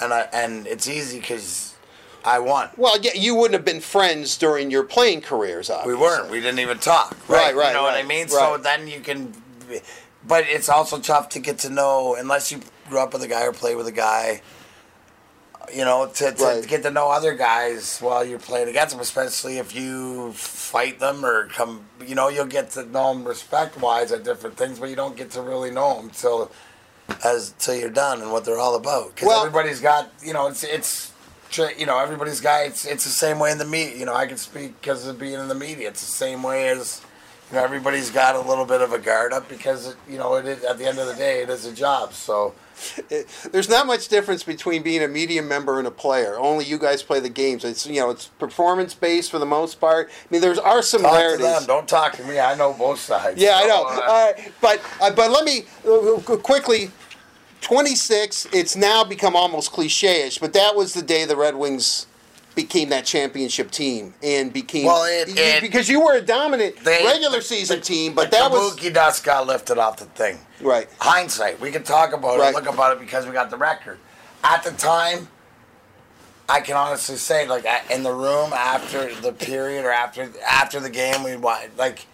[0.00, 1.76] and I and it's easy because
[2.24, 2.70] I won.
[2.76, 6.30] well, yeah, you wouldn't have been friends during your playing careers, We weren't.
[6.30, 7.16] We didn't even talk.
[7.28, 8.28] Right, right, You know what I right, mean?
[8.28, 9.32] So then you can.
[10.26, 13.44] But it's also tough to get to know unless you grew up with a guy
[13.44, 14.42] or play with a guy.
[15.72, 16.66] You know, to, to Right.
[16.66, 21.24] get to know other guys while you're playing against them, especially if you fight them
[21.24, 21.84] or come.
[22.06, 25.16] You know, you'll get to know them respect wise at different things, but you don't
[25.16, 26.50] get to really know them till
[27.24, 29.14] as till you're done and what they're all about.
[29.14, 30.10] Because Well- everybody's got.
[30.22, 31.10] You know, it's it's.
[31.78, 32.64] You know, everybody's got.
[32.64, 33.96] It's it's the same way in the media.
[33.96, 35.88] You know, I can speak because of being in the media.
[35.88, 37.02] It's the same way as.
[37.50, 40.36] You know, everybody's got a little bit of a guard up because it, you know
[40.36, 42.14] it is, at the end of the day it is a job.
[42.14, 42.54] So
[43.10, 46.38] It- there's not much difference between being a media member and a player.
[46.38, 47.64] Only you guys play the games.
[47.64, 50.10] It's you know it's performance based for the most part.
[50.10, 51.46] I mean, there's are talk similarities.
[51.46, 51.64] them.
[51.66, 52.38] Don't talk to me.
[52.38, 53.40] I know both sides.
[53.40, 53.84] Yeah, I know.
[53.84, 56.90] All right, but uh, but let me uh, quickly.
[57.60, 58.48] 26.
[58.52, 62.06] It's now become almost cliche-ish, but that was the day the Red Wings
[62.54, 66.82] became that championship team and became Well, it- you- it- because you were a dominant
[66.84, 70.38] They- regular season the- team, but that was kabuki dust got lifted off the thing.
[70.60, 70.88] right.
[71.00, 72.50] Hindsight, we can talk about Right.
[72.50, 73.98] it, look about it because we got the record.
[74.44, 75.28] At the time,
[76.48, 80.90] I can honestly say, like in the room after the period or after after the
[80.90, 82.06] game, we like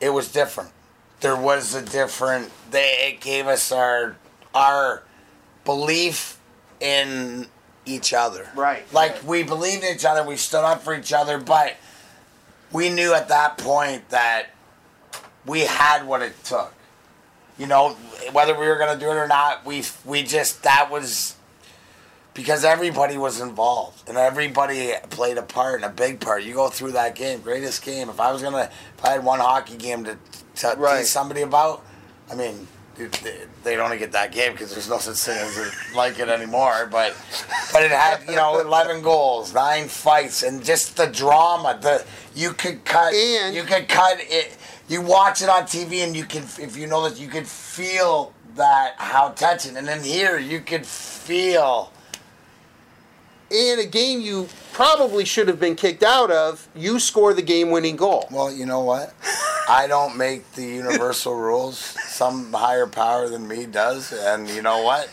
[0.00, 0.70] it was different.
[1.20, 2.50] There was a different.
[2.70, 4.16] They it gave us our
[4.54, 5.02] our
[5.64, 6.38] belief
[6.80, 7.48] in
[7.94, 8.48] each other.
[8.54, 9.24] Right, Like right.
[9.24, 10.24] we believed in each other.
[10.26, 11.76] We stood up for each other, but
[12.72, 14.46] we knew at that point that
[15.46, 16.72] we had what it took.
[17.58, 17.90] You know,
[18.32, 21.34] whether we were going to do it or not, we we just that was
[22.32, 26.42] because everybody was involved and everybody played a part and a big part.
[26.42, 28.08] You go through that game, greatest game.
[28.08, 30.16] If I was gonna, if I had one hockey game to,
[30.56, 31.00] to Right.
[31.00, 31.84] teach somebody about,
[32.30, 32.66] I mean,
[33.08, 36.88] they, they'd only get that game because there's no such thing as like it anymore.
[36.90, 37.16] But
[37.72, 41.78] but it had you know 11 goals, nine fights, and just the drama.
[41.80, 44.56] The you could cut And- you could cut it.
[44.88, 48.32] You watch it on TV and you can if you know that you could feel
[48.56, 51.92] that how tension, and then here you could feel.
[53.50, 57.96] in a game you probably should have been kicked out of, you score the game-winning
[57.96, 58.26] goal.
[58.30, 59.12] Well, you know what?
[59.70, 61.78] I don't make the universal rules.
[61.78, 65.08] Some higher power than me does, and you know what?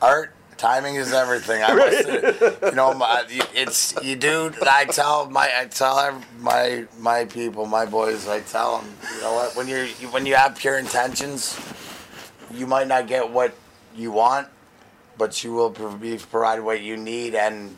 [0.00, 1.64] Art timing is everything.
[1.64, 4.52] I must, you know, my, it's you do.
[4.62, 8.28] I tell my, I tell my my people, my boys.
[8.28, 9.56] I tell them, you know what?
[9.56, 11.58] When you're when you have pure intentions,
[12.54, 13.56] you might not get what
[13.96, 14.46] you want,
[15.18, 17.76] but you will be provided what you need, and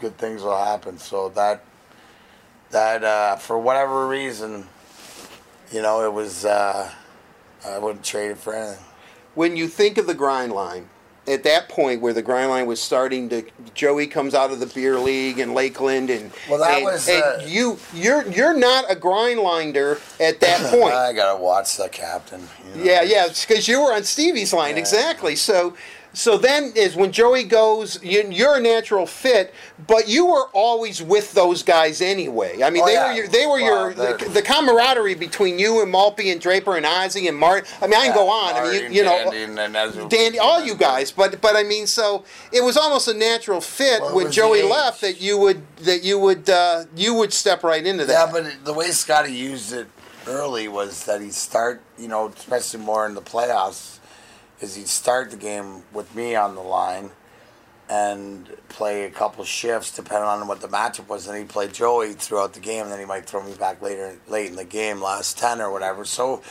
[0.00, 0.96] good things will happen.
[0.98, 1.64] So that
[2.70, 4.68] that uh, for whatever reason,
[5.72, 6.90] you know, it was uh,
[7.66, 8.84] I wouldn't trade it for anything.
[9.34, 10.88] When you think of the grind line,
[11.28, 14.66] at that point where the grind line was starting to, Joey comes out of the
[14.66, 18.84] beer league in Lakeland, and Well, that and- was, and uh, you you're you're not
[18.88, 20.94] a grind linder at that point.
[20.94, 22.48] I gotta watch the captain.
[22.74, 22.84] you know.
[22.84, 24.80] Yeah, yeah, because you were on Stevie's line Yeah.
[24.80, 25.34] exactly.
[25.36, 25.76] So,
[26.16, 28.02] so then is when Joey goes.
[28.02, 29.52] You, you're a natural fit,
[29.86, 32.62] but you were always with those guys anyway.
[32.62, 33.06] I mean, Oh, they yeah.
[33.08, 36.76] were your, they were Well, your the, the camaraderie between you and Malpe and Draper
[36.76, 37.66] and Ozzy and Mart.
[37.82, 38.54] I mean, I can go on.
[38.54, 39.30] I mean, you, you know.
[39.30, 43.14] Dandy, and Dandy, all you guys, but but I mean, so it was almost a
[43.14, 47.34] natural fit Well, when Joey left that you would that you would uh, you would
[47.34, 48.26] step right into that.
[48.26, 49.86] Yeah, but it- the way Scotty used it
[50.26, 53.98] early was that he'd start, you know, especially more in the playoffs,
[54.60, 57.10] is he'd start the game with me on the line
[57.88, 61.28] and play a couple shifts depending on what the matchup was.
[61.28, 64.16] And he'd play Joey throughout the game, and then he might throw me back later,
[64.28, 66.04] late in the game, last 10 or whatever.
[66.04, 66.42] So,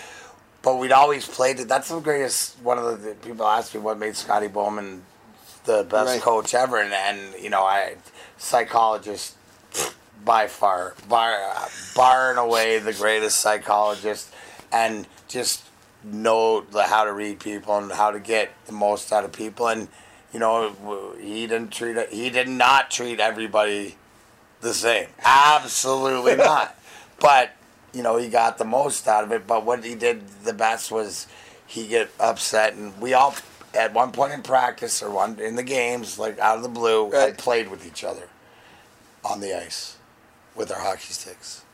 [0.62, 1.68] but we'd always played it.
[1.68, 5.04] That's the greatest, one of the, the people asked me what made Scotty Bowman
[5.66, 6.22] the best Right.
[6.22, 6.78] coach ever.
[6.78, 7.96] And, and, you know, I,
[8.38, 9.36] psychologist,
[10.24, 14.34] by far, bar, uh, bar and away the greatest psychologist,
[14.72, 15.64] and just
[16.06, 19.68] know the, how to read people and how to get the most out of people.
[19.68, 19.88] And
[20.34, 22.12] you know, he didn't treat it.
[22.12, 23.96] He did not treat everybody
[24.62, 25.08] the same.
[25.24, 26.78] Absolutely not.
[27.20, 27.52] But
[27.94, 29.48] you know, he got the most out of it.
[29.48, 31.28] But what he did the best was
[31.66, 33.36] he get upset, and we all
[33.74, 37.10] at one point in practice or one in the games, like out of the blue,
[37.10, 37.38] Right.
[37.38, 38.30] played with each other
[39.24, 39.98] on the ice
[40.56, 41.65] with our hockey sticks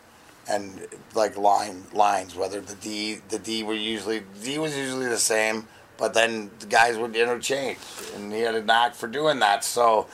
[0.51, 0.85] and
[1.15, 5.67] like line lines whether the D the D were usually D was usually the same
[5.97, 7.77] but then the guys would interchange
[8.15, 9.63] and he had a knack for doing that.
[9.63, 10.07] So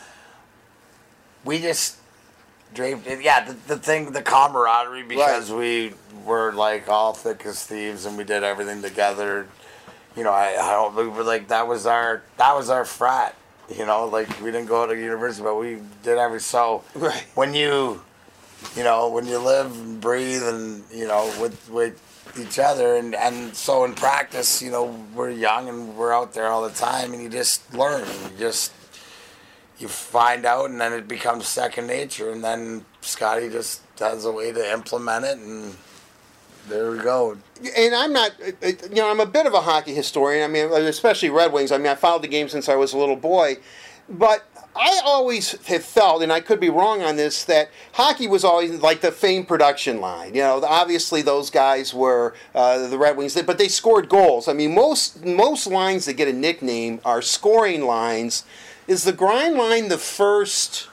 [1.46, 1.98] we just
[2.74, 5.94] draped it yeah the, the thing the camaraderie because we
[6.26, 9.48] were like all thick as thieves and we did everything together.
[10.16, 13.36] You know I, I don't we were like that was our that was our frat
[13.70, 17.26] you know like we didn't go to university but we did every so Right.
[17.36, 18.02] when you
[18.76, 22.04] you know when you live and breathe and you know with with
[22.40, 26.48] each other and and so in practice you know we're young and we're out there
[26.48, 28.72] all the time and you just learn you just
[29.80, 34.32] you find out and then it becomes second nature and then Scotty just has a
[34.32, 35.76] way to implement it and
[36.68, 37.38] there we go
[37.76, 40.44] and I'm not, you know, I'm a bit of a hockey historian.
[40.44, 41.72] I mean, especially Red Wings.
[41.72, 43.58] I mean, I followed the game since I was a little boy,
[44.10, 48.44] but I always have felt, and I could be wrong on this, that hockey was
[48.44, 50.36] always like the fame production line.
[50.36, 54.48] You know, obviously those guys were uh, the Red Wings, but they scored goals.
[54.48, 58.44] I mean, most most lines that get a nickname are scoring lines.
[58.88, 60.90] Is the grind line the first?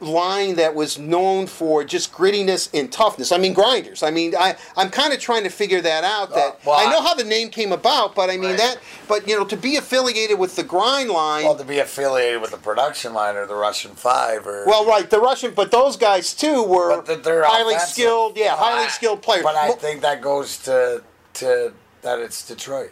[0.00, 3.32] Line that was known for just grittiness and toughness.
[3.32, 4.02] I mean, grinders.
[4.02, 6.30] I mean, I I'm kind of trying to figure that out.
[6.34, 8.58] That Uh, well, I know how the name came about, but I mean Right.
[8.58, 8.78] that.
[9.08, 11.44] But you know, to be affiliated with the grind line.
[11.44, 15.08] Well, to be affiliated with the production line or the Russian Five or Well, right,
[15.08, 17.94] the Russian, but those guys too were but th- they're highly offensive.
[17.94, 18.36] skilled.
[18.36, 19.44] Yeah, highly I- skilled players.
[19.44, 21.02] But I think that goes to
[21.34, 22.90] to that it's Detroit.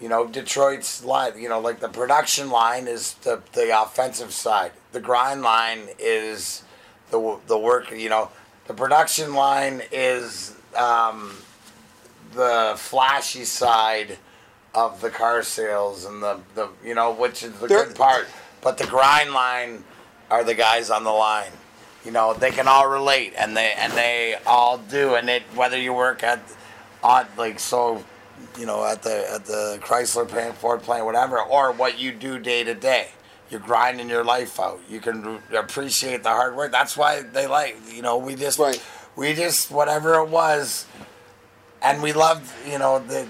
[0.00, 1.38] You know, Detroit's line.
[1.38, 4.72] You know, like the production line is the the offensive side.
[4.92, 6.62] The grind line is
[7.10, 7.90] the the work.
[7.90, 8.30] You know,
[8.66, 11.36] the production line is um,
[12.34, 14.18] the flashy side
[14.74, 18.26] of the car sales and the, the you know which is the They're- good part.
[18.60, 19.84] But the grind line
[20.30, 21.52] are the guys on the line.
[22.04, 25.78] You know they can all relate and they and they all do and it whether
[25.78, 26.40] you work at
[27.02, 28.04] odd like so
[28.58, 32.38] you know at the at the Chrysler plant Ford plant whatever or what you do
[32.38, 33.08] day to day.
[33.50, 34.78] You're grinding your life out.
[34.90, 36.70] You can appreciate the hard work.
[36.70, 38.82] That's why they like you know we just Right.
[39.16, 40.86] we just whatever it was
[41.82, 43.26] and we loved you know the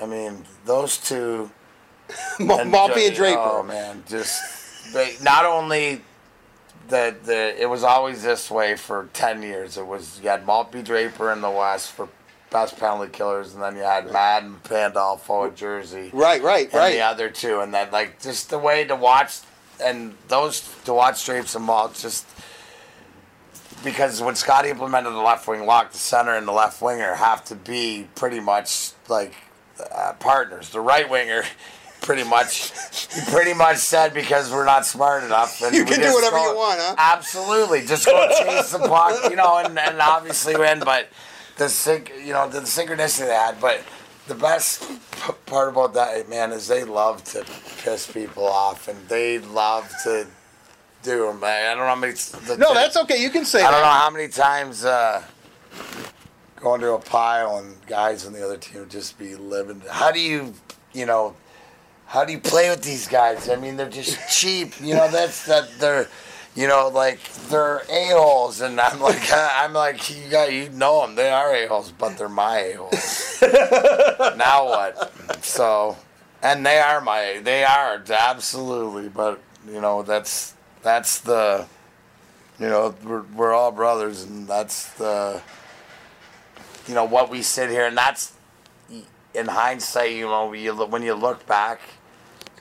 [0.00, 1.50] I mean those two
[2.38, 3.38] Mal- Maltby and Draper.
[3.40, 6.02] Oh man, just they not only
[6.88, 9.76] that the it was always this way for ten years.
[9.76, 12.08] It was you had Maltby Draper in the West for
[12.50, 16.92] best penalty killers, and then you had Madden Pandolfo at Jersey, Right, right, and right.
[16.92, 19.38] the other two, and then like just the way to watch
[19.82, 22.26] and those to watch Drapes and Malt just
[23.84, 27.44] because when Scotty implemented the left wing lock, the center and the left winger have
[27.46, 29.34] to be pretty much like
[29.94, 30.70] uh, partners.
[30.70, 31.44] The right winger,
[32.00, 32.72] pretty much,
[33.14, 35.60] he pretty much said because we're not smart enough.
[35.62, 36.94] And You can do whatever go- you want, huh?
[36.98, 40.80] Absolutely, just go chase the puck, you know, and, and obviously win.
[40.80, 41.08] But
[41.56, 43.60] the sync, you know, the synchronicity of that.
[43.60, 43.82] But
[44.28, 47.44] the best p- part about that man is they love to
[47.78, 50.26] piss people off, and they love to
[51.02, 51.42] do them.
[51.42, 52.12] I don't know how many.
[52.12, 53.22] The, no, that's okay.
[53.22, 55.22] You can say I don't know how many times uh,
[56.56, 59.82] going to a pile and guys on the other team would just be living.
[59.88, 60.52] How do you,
[60.92, 61.36] you know,
[62.06, 63.48] how do you play with these guys?
[63.48, 64.80] I mean, they're just cheap.
[64.80, 66.08] You know, that's that they're,
[66.56, 71.06] you know, like they're a holes, and I'm like, I'm like, you got, you know
[71.06, 71.14] them.
[71.14, 73.38] They are a holes, but they're my a holes.
[74.36, 75.44] now what?
[75.44, 75.96] So,
[76.42, 79.40] and they are my, they are absolutely, but
[79.70, 81.66] you know, that's that's the
[82.58, 85.42] you know we're, we're all brothers and that's the
[86.86, 88.32] you know what we sit here and that's
[89.34, 91.80] in hindsight you know you when you look back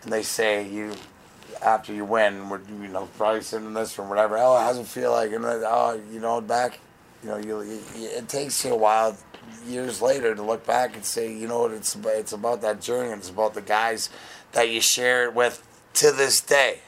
[0.04, 0.94] and they say you
[1.62, 2.36] after you win
[2.82, 5.44] you know probably sitting in this room whatever oh how does it feel like and
[5.44, 6.80] then, oh you know back
[7.24, 9.18] you know you, you it takes you a while
[9.68, 12.82] years later to look back and say you know what it's about it's about that
[12.82, 14.10] journey and it's about the guys
[14.52, 16.80] that you share it with to this day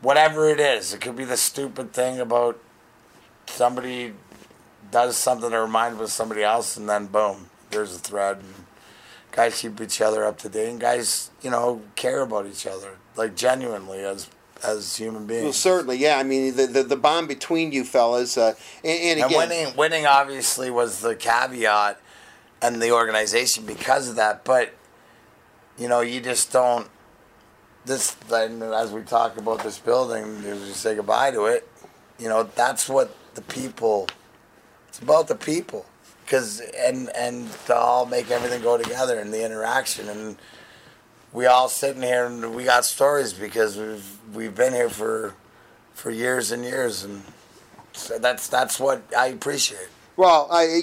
[0.00, 0.92] whatever it is.
[0.92, 2.58] It could be the stupid thing about
[3.46, 4.14] somebody
[4.90, 8.38] does something to remind with somebody else, and then boom, there's a thread.
[8.38, 8.66] And
[9.32, 12.96] guys keep each other up to date, and guys, you know, care about each other
[13.16, 14.28] like genuinely as
[14.62, 15.44] as human beings.
[15.44, 16.18] Well, certainly, yeah.
[16.18, 20.06] I mean, the the, the bond between you fellas, uh, and, and And winning, winning
[20.06, 22.00] obviously was the caveat,
[22.62, 24.44] and the organization because of that.
[24.44, 24.74] But
[25.78, 26.88] you know, you just don't.
[27.86, 31.66] This, and as we talk about this building, as we say goodbye to it,
[32.18, 34.08] you know, that's what the people.
[34.88, 35.86] It's about the people,
[36.24, 40.36] because and and to all make everything go together and the interaction and.
[41.32, 45.34] We all sitting here and we got stories because we've we've been here for
[45.94, 47.22] for years and years and
[47.92, 49.88] so that's that's what I appreciate.
[50.16, 50.80] well, I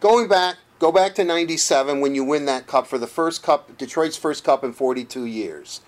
[0.00, 3.76] going back, go back to '97 when you win that cup for the first cup,
[3.78, 5.80] Detroit's first cup in 42 years.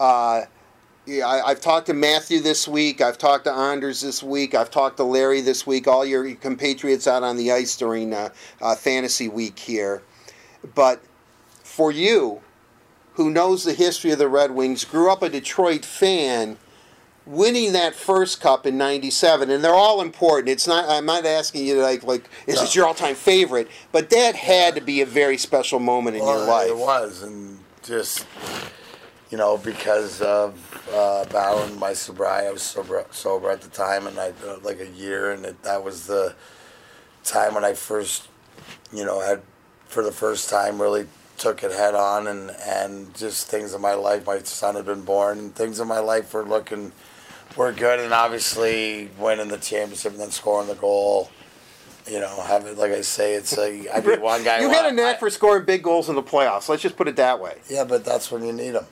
[0.00, 0.42] Uh,
[1.06, 3.00] yeah, I, I've talked to Matthew this week.
[3.00, 4.54] I've talked to Anders this week.
[4.54, 5.88] I've talked to Larry this week.
[5.88, 8.28] All your compatriots out on the ice during uh,
[8.60, 10.02] uh, fantasy week here.
[10.74, 11.02] But
[11.64, 12.40] for you,
[13.14, 16.56] who knows the history of the Red Wings, grew up a Detroit fan,
[17.26, 20.48] winning that first cup in '97, and they're all important.
[20.48, 20.88] It's not.
[20.88, 22.62] I'm not asking you to like like is No.
[22.62, 26.38] it your all-time favorite, but that had to be a very special moment in your
[26.38, 26.68] life.
[26.68, 28.26] It was, and just
[29.30, 30.58] you know because of
[30.92, 34.80] uh, battling my sobriety, I was sober sober at the time, and I uh, like
[34.80, 36.34] a year, and it, that was the
[37.24, 38.28] time when I first,
[38.92, 39.42] you know, had
[39.86, 41.06] for the first time really
[41.42, 44.26] took it head on, and and just things in my life.
[44.26, 46.92] My son had been born, and things in my life were looking
[47.56, 51.30] were good, and obviously winning the championship and then scoring the goal.
[52.08, 54.60] You know, having like I say, it's a I beat one guy.
[54.60, 56.68] you had a knack I- for scoring big goals in the playoffs.
[56.68, 57.58] Let's just put it that way.
[57.68, 58.86] yeah, but that's when you need them.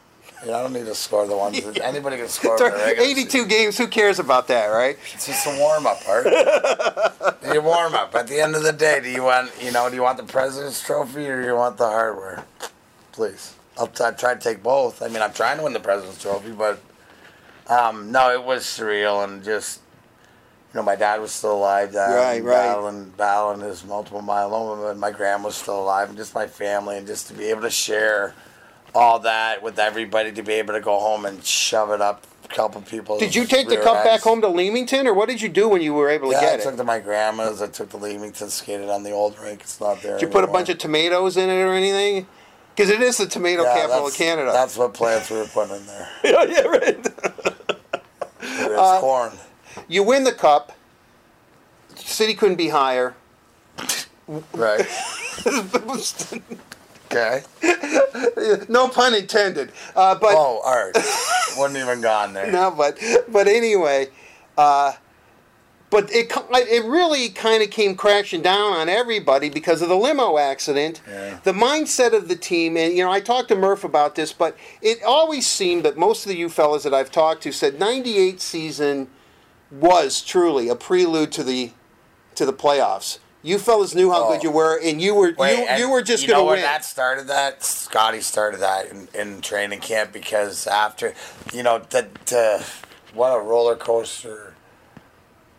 [0.47, 1.61] Yeah, I don't need to score the ones.
[1.65, 2.57] that- Anybody can score.
[2.57, 3.77] in the regular 82 games.
[3.79, 4.97] Who cares about that, right?
[5.15, 6.27] It's just a warm up, Art.
[7.53, 8.15] Your warm up.
[8.15, 10.25] At the end of the day, do you want you know do you want the
[10.25, 12.45] President's Trophy or do you want the hardware?
[13.13, 15.03] Please, I'll t- I try to take both.
[15.03, 16.81] I mean, I'm trying to win the President's Trophy, but
[17.69, 19.81] um, no, it was surreal and just
[20.73, 22.55] you know my dad was still alive, then, Right, right.
[22.55, 26.97] battling battling his multiple myeloma, and my grandma was still alive, and just my family,
[26.97, 28.35] and just to be able to share
[28.95, 32.27] all that with everybody, to be able to go home and shove it up.
[32.45, 33.19] a Couple people.
[33.19, 35.81] Did you take the cup back home to Leamington, or what did you do when
[35.83, 36.61] you were able to Yeah, get it?
[36.63, 36.77] I took it?
[36.79, 37.63] to my grandma's.
[37.63, 39.61] I took the Leamington, skated on the old rink.
[39.61, 40.19] It's not there.
[40.19, 42.27] Did you put a bunch of tomatoes in it or anything?
[42.75, 44.53] Because it is the tomato capital of Canada.
[44.53, 46.09] That's what plants we were putting in there.
[46.25, 47.09] yeah, yeah, right.
[48.43, 49.33] It's Uh, corn.
[49.87, 50.73] You win the cup.
[51.95, 53.15] City couldn't be higher.
[54.55, 54.87] Right.
[57.13, 57.43] Okay.
[58.69, 59.73] no pun intended.
[59.97, 60.97] Uh, but Oh, art.
[61.59, 62.51] Wouldn't even gone there.
[62.51, 62.99] no, but
[63.29, 64.09] but anyway,
[64.57, 64.93] uh,
[65.91, 70.39] but it it really kind of came crashing down on everybody because of the limo
[70.39, 71.01] accident.
[71.09, 71.41] Yeah.
[71.43, 74.57] The mindset of the team, and you know, I talked to Murph about this, but
[74.81, 78.41] it always seemed that most of the you fellas that I've talked to said '98
[78.41, 79.09] season
[79.73, 81.73] was truly a prelude to the
[82.37, 83.19] to the playoffs.
[83.43, 84.33] You fellas knew how Oh.
[84.33, 86.57] good you were, and you were Wait, you, you were just you going to when
[86.57, 86.63] win.
[86.63, 91.15] that started that Scotty started that in, in training camp because after
[91.53, 92.69] you know that
[93.15, 94.55] what a roller coaster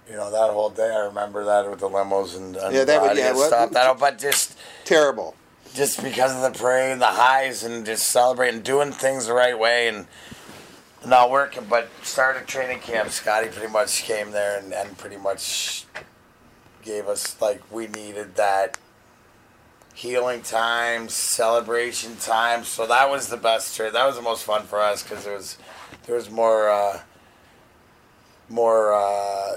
[0.07, 3.01] you know that whole day I remember that with the limos and, and Yeah, that
[3.01, 4.55] would- yeah, what- stuff that but just
[4.86, 5.36] Terrible.
[5.73, 9.57] just because of the parade and the highs and just celebrating doing things the right
[9.57, 10.05] way and
[11.03, 15.86] not working but started training camp Scotty pretty much came there and, and pretty much
[16.82, 18.77] gave us like we needed that
[19.93, 24.63] healing time celebration time so that was the best trade that was the most fun
[24.63, 25.57] for us because there was
[26.05, 26.99] there was more uh,
[28.51, 29.55] more uh,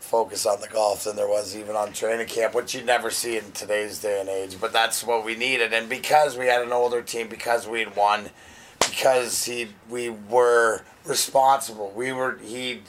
[0.00, 3.36] focus on the golf than there was even on training camp, which you never see
[3.36, 4.56] in today's day and age.
[4.60, 7.96] But that's what we needed, and because we had an older team, because we had
[7.96, 8.30] won,
[8.78, 11.92] because he we were responsible.
[11.94, 12.82] We were he,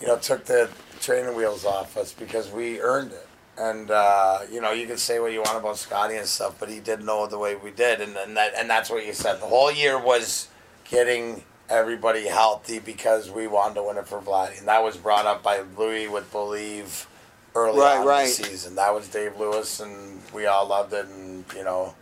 [0.00, 0.68] you know, took the
[1.00, 3.26] training wheels off us because we earned it.
[3.56, 6.68] And uh, you know, you can say what you want about Scotty and stuff, but
[6.68, 9.40] he didn't know the way we did, and, and that and that's what you said.
[9.40, 10.48] The whole year was
[10.88, 15.26] getting everybody healthy because we wanted to win it for Vladdy, and that was brought
[15.26, 17.08] up by Lewis with Believe
[17.56, 18.22] early Right, on right.
[18.26, 18.76] the season.
[18.76, 21.94] That was Dave Lewis, and we all loved it, and you know,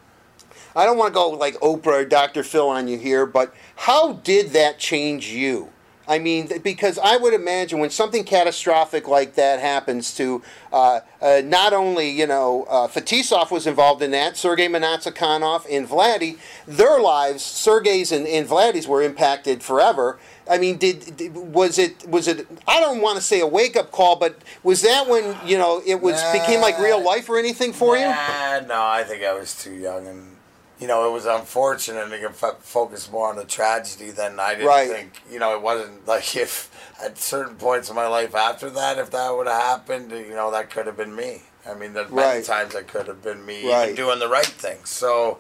[0.74, 2.42] I don't want to go like Oprah or Dr.
[2.42, 5.70] Phil on you here, but how did that change you?
[6.09, 10.42] I mean, because I would imagine when something catastrophic like that happens to
[10.72, 15.88] uh, uh, not only, you know, uh, Fetisov was involved in that, Sergei Mnatsakanov and
[15.88, 20.18] Vladdy, their lives, Sergei's and, and Vladdy's were impacted forever.
[20.48, 22.46] I mean, did, did was it was it?
[22.68, 25.82] I don't want to say a wake up call, but was that when you know
[25.84, 28.04] it was became like real life or anything for you?
[28.04, 30.36] Nah, no, I think I was too young, and
[30.79, 34.66] you know, it was unfortunate to fo- focus more on the tragedy than I didn't
[34.66, 34.89] Right.
[34.91, 35.22] think.
[35.31, 36.70] You know, it wasn't like if
[37.03, 40.51] at certain points in my life after that, if that would have happened, you know,
[40.51, 41.43] that could have been me.
[41.68, 42.45] I mean, there's many Right.
[42.45, 43.85] times that could have been me Right.
[43.85, 44.85] even doing the right thing.
[44.85, 45.39] So.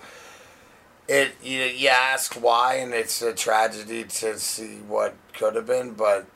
[1.08, 5.92] It you, you ask why, and it's a tragedy to see what could have been,
[5.92, 6.26] but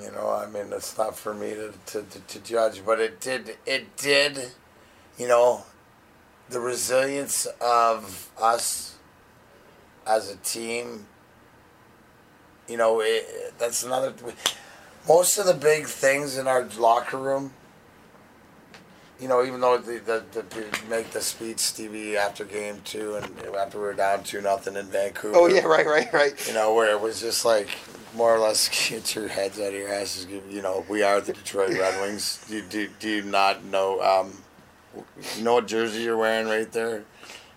[0.00, 3.20] you know, I mean, it's not for me to, to, to, to judge, but it
[3.20, 4.52] did, it did,
[5.18, 5.64] you know,
[6.48, 8.96] the resilience of us
[10.06, 11.06] as a team,
[12.68, 14.12] you know, it, that's another,
[15.08, 17.52] most of the big things in our locker room,
[19.20, 23.24] you know, even though the, the, the, make the speech Stevie after game two and
[23.56, 25.36] after we were down two nothing in Vancouver.
[25.36, 26.48] Oh yeah, right, right, right.
[26.48, 27.68] You know, where it was just like
[28.16, 30.26] more or less get your heads out of your asses.
[30.26, 32.44] You know, we are the Detroit Red Wings.
[32.48, 34.00] Do, do, do you not know?
[34.00, 34.41] Um,
[35.36, 37.04] you know what jersey you're wearing right there?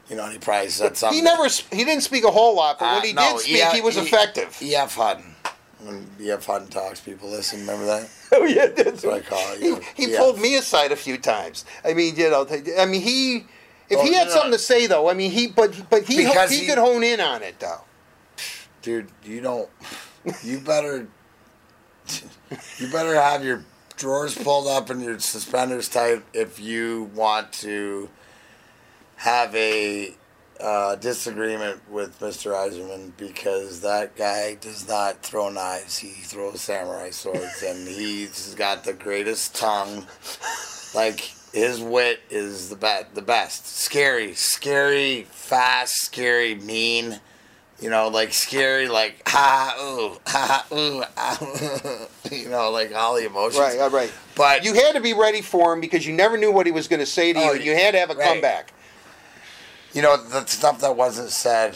[0.09, 1.17] You know, and he probably said something.
[1.17, 3.55] He never he didn't speak a whole lot, but Uh, when he no, did speak,
[3.57, 4.55] E- he was E- effective.
[4.61, 4.95] E.F.
[4.95, 5.35] Hutton.
[5.79, 6.45] When E.F.
[6.45, 7.61] Hutton talks, people listen.
[7.61, 8.09] Remember that?
[8.31, 9.79] Oh yeah, that's what I call it, He, yeah.
[9.95, 10.17] he Yeah.
[10.19, 11.63] pulled me aside a few times.
[11.85, 12.45] I mean, you know,
[12.77, 13.45] I mean he.
[13.89, 14.33] If Oh, he had no.
[14.33, 17.03] something to say, though, I mean, he but but he Because he, he- could hone
[17.03, 17.81] in on it, though.
[18.81, 19.69] dude, you don't.
[20.43, 21.07] You better.
[22.77, 23.63] You better have your
[23.97, 28.09] drawers pulled up and your suspenders tight if you want to
[29.17, 30.13] have a
[30.59, 32.51] uh, disagreement with Mr.
[32.51, 35.97] Yzerman because that guy does not throw knives.
[35.97, 40.05] He throws samurai swords and he's got the greatest tongue.
[40.93, 41.19] Like
[41.53, 43.67] his wit is the be- the best.
[43.67, 47.19] Scary, scary, fast, scary, mean.
[47.81, 53.25] You know, like scary, like ha ooh ha ooh, ah, you know, like all the
[53.25, 53.59] emotions.
[53.59, 54.13] Right, right.
[54.35, 56.87] But You had to be ready for him because you never knew what he was
[56.87, 57.71] going to say to Oh, you.
[57.71, 58.27] You had to have a right.
[58.27, 58.73] comeback.
[59.93, 61.75] you know the stuff that wasn't said.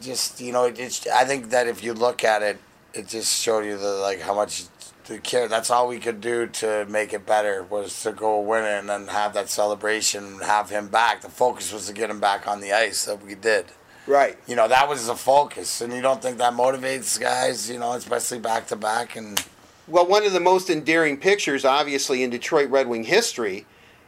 [0.00, 1.06] Just you know, it's.
[1.08, 2.58] I think that if you look at it,
[2.94, 4.64] it just showed you the like how much
[5.06, 5.48] the care.
[5.48, 8.88] That's all we could do to make it better was to go win it and
[8.88, 11.22] then have that celebration, and have him back.
[11.22, 13.04] The focus was to get him back on the ice.
[13.06, 13.66] That we did.
[14.06, 14.38] Right.
[14.46, 17.70] You know that was the focus, and you don't think that motivates guys.
[17.70, 19.42] You know, especially back to back and.
[19.86, 23.64] Well, one of the most endearing pictures, obviously, in Detroit Red Wing history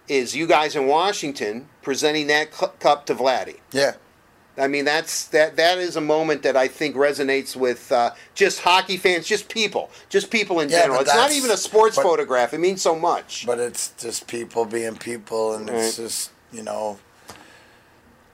[0.09, 3.61] is you guys in Washington presenting that cu- cup to Vladdy.
[3.73, 3.93] Yeah.
[4.59, 5.57] I mean, that's that.
[5.57, 9.91] That is a moment that I think resonates with uh, just hockey fans, just people,
[10.09, 11.01] just people in Yeah, general.
[11.01, 12.53] It's not even a sports but- photograph.
[12.53, 13.47] It means so much.
[13.47, 16.99] But it's just people being people, and it's just you know,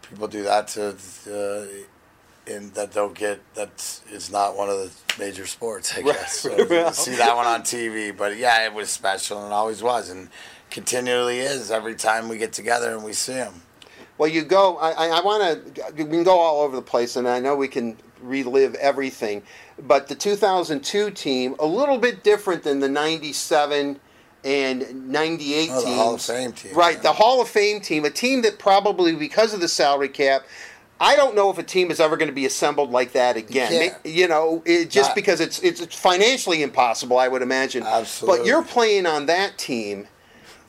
[0.09, 0.97] people do that to,
[1.31, 4.91] uh, and that don't get that's it's not one of the
[5.23, 6.15] major sports, I Right.
[6.15, 6.39] guess.
[6.41, 10.09] So you see that one on TV, but yeah, it was special and always was,
[10.11, 10.29] and
[10.71, 13.63] continually is every time we get together and we see them.
[14.19, 14.77] Well, you go.
[14.79, 15.93] I, I, want to.
[15.95, 19.43] We can go all over the place, and I know we can relive everything.
[19.79, 24.01] But the 2002 team, a little bit different than the 97
[24.45, 25.95] and 98 Oh, the.
[25.97, 27.03] Hall of Fame team, Right, yeah.
[27.03, 30.47] the Hall of Fame team, a team that probably because of the salary cap.
[30.99, 33.71] I don't know if a team is ever going to be assembled like that again.
[33.71, 34.07] can't.
[34.07, 37.83] You know, it, just Not- because it's, it's it's financially impossible, I would imagine.
[37.83, 38.39] Absolutely.
[38.39, 40.07] But you're playing on that team,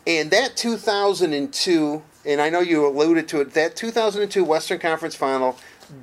[0.06, 5.57] and that 2002, and I know you alluded to it, that 2002 Western Conference Final,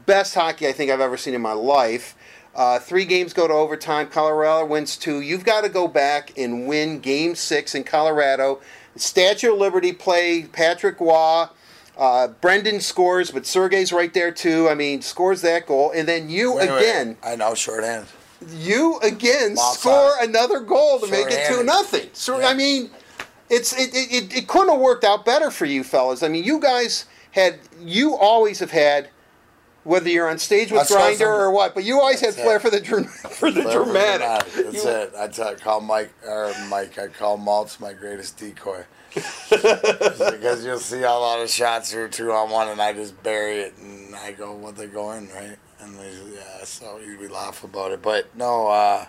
[0.06, 2.16] best hockey I think I've ever seen in my life.
[2.54, 4.08] Uh, three games go to overtime.
[4.08, 5.20] Colorado wins two.
[5.20, 8.60] You've got to go back and win Game Six in Colorado.
[8.96, 10.44] Statue of Liberty play.
[10.44, 11.46] Patrick Roy.
[11.96, 14.68] Uh, Brendan scores, but Sergey's right there too.
[14.68, 18.06] I mean, scores that goal, and then you Wait, wait, again, I know shorthand.
[18.50, 22.08] you again Lost score another goal to make it two nothing.
[22.12, 22.48] So Yeah.
[22.48, 22.90] I mean,
[23.50, 26.22] it's it, it, it, couldn't have worked out better for you fellas.
[26.22, 29.08] I mean, you guys had you always have had
[29.84, 32.62] whether you're on stage with Grinder or what, but you always had flair it.
[32.62, 34.52] for the for the Whatever dramatic.
[34.54, 35.14] That's You- it.
[35.38, 36.98] I call Mike or Mike.
[36.98, 38.84] I call Maltz my greatest decoy.
[39.50, 43.60] because you'll see a lot of shots are two on one, and I just bury
[43.60, 47.62] it, and I go, "What they go in, right?" And they, yeah, so we laugh
[47.62, 48.02] about it.
[48.02, 49.04] But no, uh,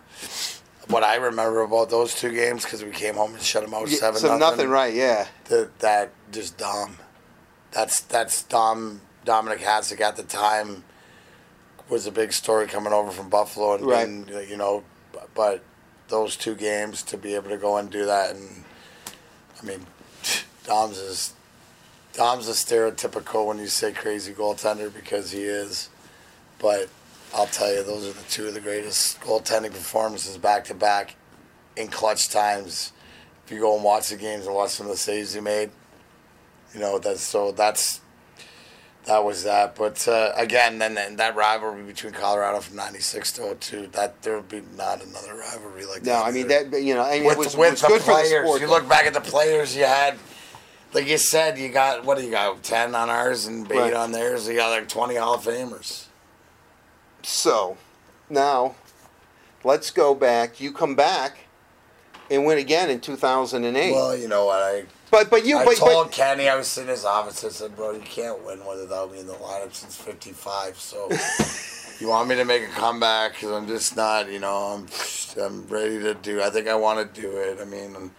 [0.88, 3.90] what I remember about those two games because we came home and shut them out
[3.90, 4.70] Yeah, seven so nothing.
[4.70, 4.94] right?
[4.94, 5.28] Yeah.
[5.46, 6.98] That that just Dom.
[7.72, 10.84] That's that's Dom Dominik Hasek at the time
[11.90, 14.06] was a big story coming over from Buffalo and Right.
[14.08, 14.84] being, you know,
[15.34, 15.64] but
[16.08, 18.64] those two games to be able to go and do that and
[19.62, 19.86] I mean
[20.66, 21.34] Dom's is
[22.14, 25.90] Dom's a stereotypical when you say crazy goaltender because he is.
[26.60, 26.88] But
[27.36, 31.16] I'll tell you, those are the two of the greatest goaltending performances back to back
[31.76, 32.94] in clutch times.
[33.46, 35.70] If you go and watch the games and watch some of the saves he made,
[36.74, 38.00] you know that's so that's
[39.06, 39.76] that was that.
[39.76, 44.38] But uh, again, then then that rivalry between Colorado from '96 to 02, that there
[44.38, 46.26] would be not another rivalry like No, that.
[46.26, 46.82] I mean either that.
[46.82, 48.30] You know, I mean, with, it was, with it was the good players.
[48.30, 48.62] for the sport.
[48.62, 50.16] you look back at the players you had.
[50.94, 52.64] Like you said, you got what do you got?
[52.64, 53.94] Ten on ours and eight Right.
[53.94, 54.48] on theirs.
[54.48, 56.05] You got like twenty Hall of Famers.
[57.26, 57.76] So,
[58.30, 58.76] now,
[59.64, 60.62] let's go back.
[60.62, 61.40] You come back
[62.30, 63.92] and win again in 2008.
[63.92, 64.84] Well, you know what I.
[65.10, 67.44] but but you I but, told but Kenny I was sitting in his office.
[67.44, 70.78] I said, "Bro, you can't win without me in the lineup since '55.
[70.80, 71.10] So,
[72.00, 73.34] you want me to make a comeback?
[73.34, 74.32] Because I'm just not.
[74.32, 74.88] You know, I'm
[75.44, 76.44] I'm ready to do.
[76.44, 77.58] I think I want to do it.
[77.60, 78.12] I mean, I'm,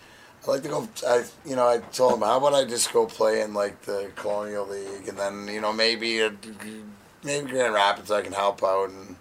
[0.46, 0.88] I like to go.
[1.06, 4.10] I you know I told him how about I just go play in like the
[4.16, 6.32] Colonial League and then you know maybe a,
[7.26, 9.16] maybe Grand Rapids I can help out and.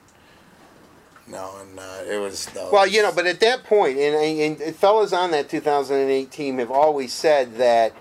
[1.28, 2.70] No, and uh, it was no.
[2.72, 6.60] well, you know, but at that point, and, and, and fellas on that 2008 team
[6.60, 7.94] have always said that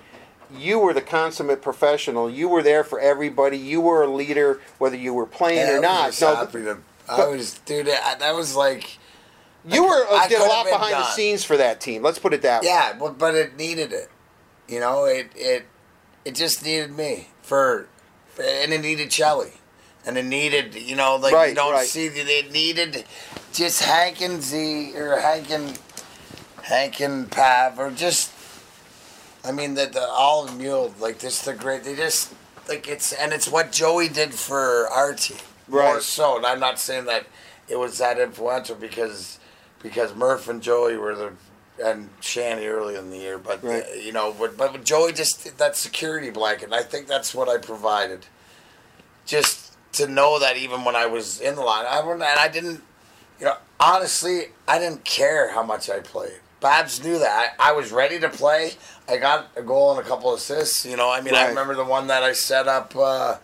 [0.55, 2.28] you were the consummate professional.
[2.28, 3.57] You were there for everybody.
[3.57, 6.09] You were a leader, whether you were playing Yeah, or not.
[6.09, 6.78] was No, happy to.
[7.09, 7.88] I was, dude.
[7.88, 8.98] I, that was like.
[9.66, 12.02] you were I did a lot behind the scenes for that team.
[12.02, 12.68] Let's put it that way.
[12.68, 14.11] Yeah, but but it needed it.
[14.68, 15.64] You know, it it
[16.26, 17.88] it just needed me for,
[18.38, 19.52] and it needed Chelly,
[20.07, 21.86] and it needed you know like Right, you don't right.
[21.86, 23.05] see that it needed
[23.52, 25.78] just Hank and Z or Hank and
[26.62, 28.32] Hank and Pav or just.
[29.46, 32.32] I mean that the all Mule like this the great they just
[32.66, 35.36] like it's and it's what Joey did for our team
[35.68, 36.02] more Right.
[36.02, 37.26] so and I'm not saying that
[37.68, 39.38] it was that influential because
[39.82, 41.32] because Murph and Joey were the
[41.84, 43.84] and Shanny early in the year, but uh, Right.
[44.02, 46.66] you know, but but Joey just that security blanket.
[46.66, 48.26] And I think that's what I provided.
[49.26, 49.63] Just
[49.95, 52.82] to know that even when I was in the line, I and I didn't,
[53.38, 56.40] you know, honestly, I didn't care how much I played.
[56.61, 57.55] Babs knew that.
[57.59, 58.72] I, I was ready to play.
[59.09, 60.86] I got a goal and a couple assists.
[60.86, 63.36] You know, I mean, I remember the one that I set up uh,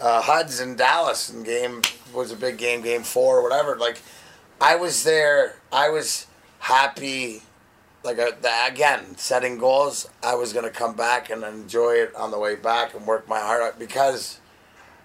[0.00, 1.80] uh, Huds in Dallas in game
[2.12, 3.76] was a big game, game four or whatever.
[3.76, 4.02] Like,
[4.60, 5.56] I was there.
[5.72, 6.26] I was
[6.58, 7.42] happy.
[8.02, 10.06] Like uh, the- again, setting goals.
[10.22, 13.40] I was gonna come back and enjoy it on the way back and work my
[13.40, 14.38] heart out because,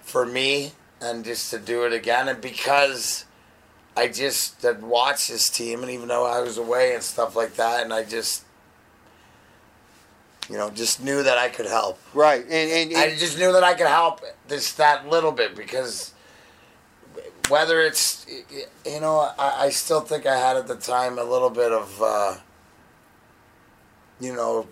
[0.10, 3.26] for me, and just to do it again, and because
[3.96, 7.56] I just had watched this team, and even though I was away and stuff like
[7.56, 8.44] that, and I just,
[10.50, 12.00] you know, just knew that I could help.
[12.14, 16.14] Right, and and, I just knew that I could help this that little bit because
[17.50, 18.26] whether it's
[18.86, 22.02] you know I, I still think I had at the time a little bit of
[22.02, 22.36] uh,
[24.20, 24.68] you know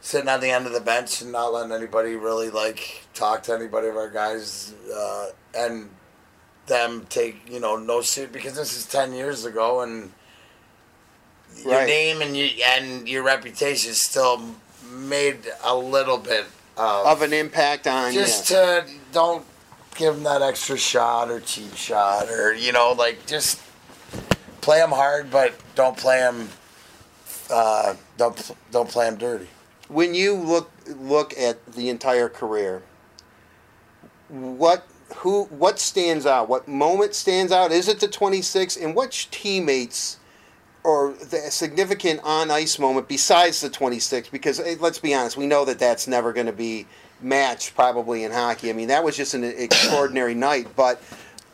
[0.00, 3.54] sitting on the end of the bench and not letting anybody really like talk to
[3.54, 5.88] anybody of our guys uh, and
[6.66, 10.12] them take you know no suit because this is ten years ago and
[11.64, 11.86] your Right.
[11.86, 14.42] name and you and your reputation is still
[14.90, 16.46] made a little bit
[16.76, 18.56] of, of an impact on just you.
[18.56, 19.44] to don't
[19.94, 23.60] give them that extra shot or cheap shot or you know like just
[24.60, 26.48] play them hard but don't play them
[27.50, 29.46] uh, don't don't play them dirty
[29.88, 32.82] when you look look at the entire career,
[34.28, 36.48] what who what stands out?
[36.48, 37.72] What moment stands out?
[37.72, 38.76] Is it the 26?
[38.76, 40.18] And which teammates
[40.82, 44.28] or the significant on ice moment besides the 26?
[44.28, 46.86] Because eh, let's be honest, we know that that's never going to be
[47.20, 48.70] matched probably in hockey.
[48.70, 51.02] I mean, that was just an extraordinary night, but.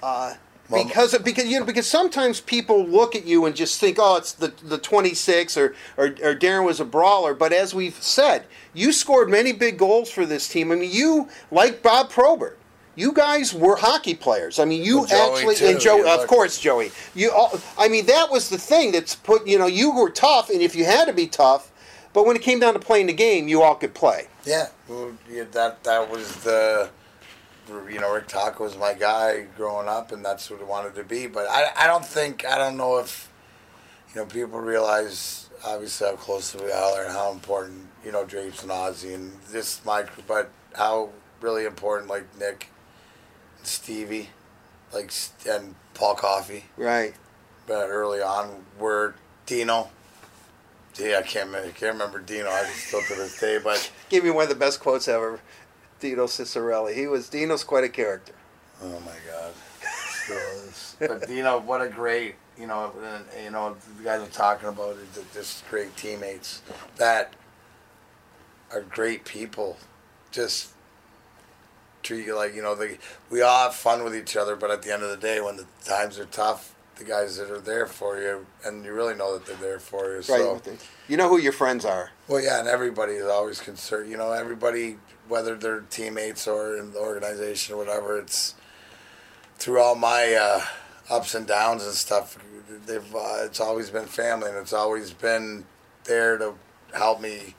[0.03, 0.35] Uh,
[0.71, 3.97] Well, because of, because you know because sometimes people look at you and just think
[3.99, 8.01] oh it's the the 26 or, or or Darren was a brawler but as we've
[8.01, 12.57] said you scored many big goals for this team I mean you like Bob Probert
[13.01, 14.59] you guys were hockey players.
[14.59, 16.93] I mean you Well, actually too, and Joe of course Joey.
[17.15, 20.51] You all, I mean that was the thing that's put you know you were tough
[20.51, 21.73] and if you had to be tough
[22.13, 24.29] but when it came down to playing the game you all could play.
[24.45, 26.91] Yeah, well, yeah that that was the
[27.89, 31.05] you know Rick Tocchet was my guy growing up and that's what I wanted to
[31.05, 33.31] be but I, I don't think I don't know if
[34.15, 38.63] you know people realize obviously how close we are and how important you know Drapes
[38.63, 42.80] and Ozzy and this my but how really important like Nick and
[43.63, 44.31] Stevie
[44.93, 45.13] like
[45.49, 47.15] and Paul Coffey right
[47.67, 49.15] but early on were
[49.47, 49.91] Dino.
[50.99, 52.49] Yeah, I can't remember, I can't remember Dino.
[52.49, 55.41] I just still to this day, but give me one of the best quotes ever
[56.01, 58.35] Dino Ciccarelli he was Dino's quite a character
[58.83, 59.53] oh my god.
[61.01, 64.97] But Dino, what a great you know, uh, you know the guys are talking about
[64.97, 66.61] it, just great teammates
[66.97, 67.33] that
[68.71, 69.79] are great people.
[70.31, 70.73] Just
[72.03, 72.99] treat you like you know they
[73.31, 75.57] we all have fun with each other, but at the end of the day, when
[75.57, 76.75] the times are tough.
[76.97, 80.09] The guys that are there for you, and you really know that they're there for
[80.11, 80.17] you.
[80.17, 80.61] right So,
[81.09, 84.11] you know who your friends are Well, yeah, and everybody is always concerned.
[84.11, 88.55] You know, everybody, whether they're teammates or in the organization or whatever, it's
[89.57, 90.61] through all my uh,
[91.09, 92.37] ups and downs and stuff.
[92.85, 95.65] They've uh, it's always been family, and it's always been
[96.05, 96.53] there to
[96.93, 97.55] help me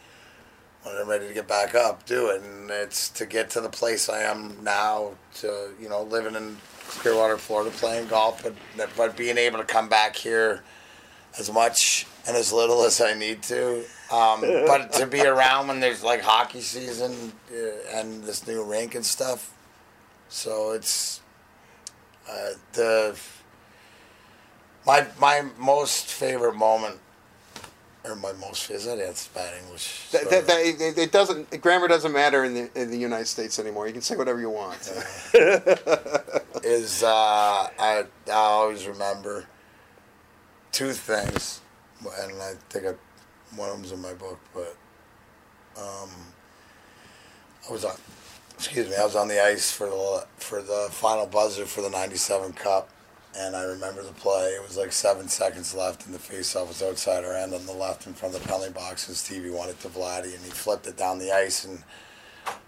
[0.83, 3.69] when I'm ready to get back up, do it, and it's to get to the
[3.69, 5.11] place I am now.
[5.35, 6.57] To you know, living in
[6.87, 10.63] Clearwater, Florida, playing golf, but but being able to come back here
[11.39, 13.83] as much and as little as I need to.
[14.11, 18.95] Um, but to be around when there's like hockey season uh, and this new rink
[18.95, 19.53] and stuff.
[20.29, 21.21] So it's
[22.29, 23.19] uh, the
[24.85, 26.99] my my most favorite moment.
[28.03, 28.71] Or my most.
[28.71, 30.09] Is that that's bad English?
[30.11, 33.59] That, that, that, it, it doesn't grammar doesn't matter in the in the United States
[33.59, 33.85] anymore.
[33.85, 34.79] You can say whatever you want.
[36.63, 39.45] is uh, I, I always remember
[40.71, 41.61] two things,
[42.03, 42.93] and I think I,
[43.55, 44.75] one of them's in my book, but
[45.77, 46.09] um,
[47.69, 47.95] I was on,
[48.55, 51.89] excuse me, I was on the ice for the for the final buzzer for the
[51.89, 52.89] '97 Cup,
[53.37, 54.49] and I remember the play.
[54.55, 57.73] It was like seven seconds left, and the faceoff was outside our end on the
[57.73, 60.87] left in front of the penalty box, and Stevie wanted to Vladdy, and he flipped
[60.87, 61.83] it down the ice, and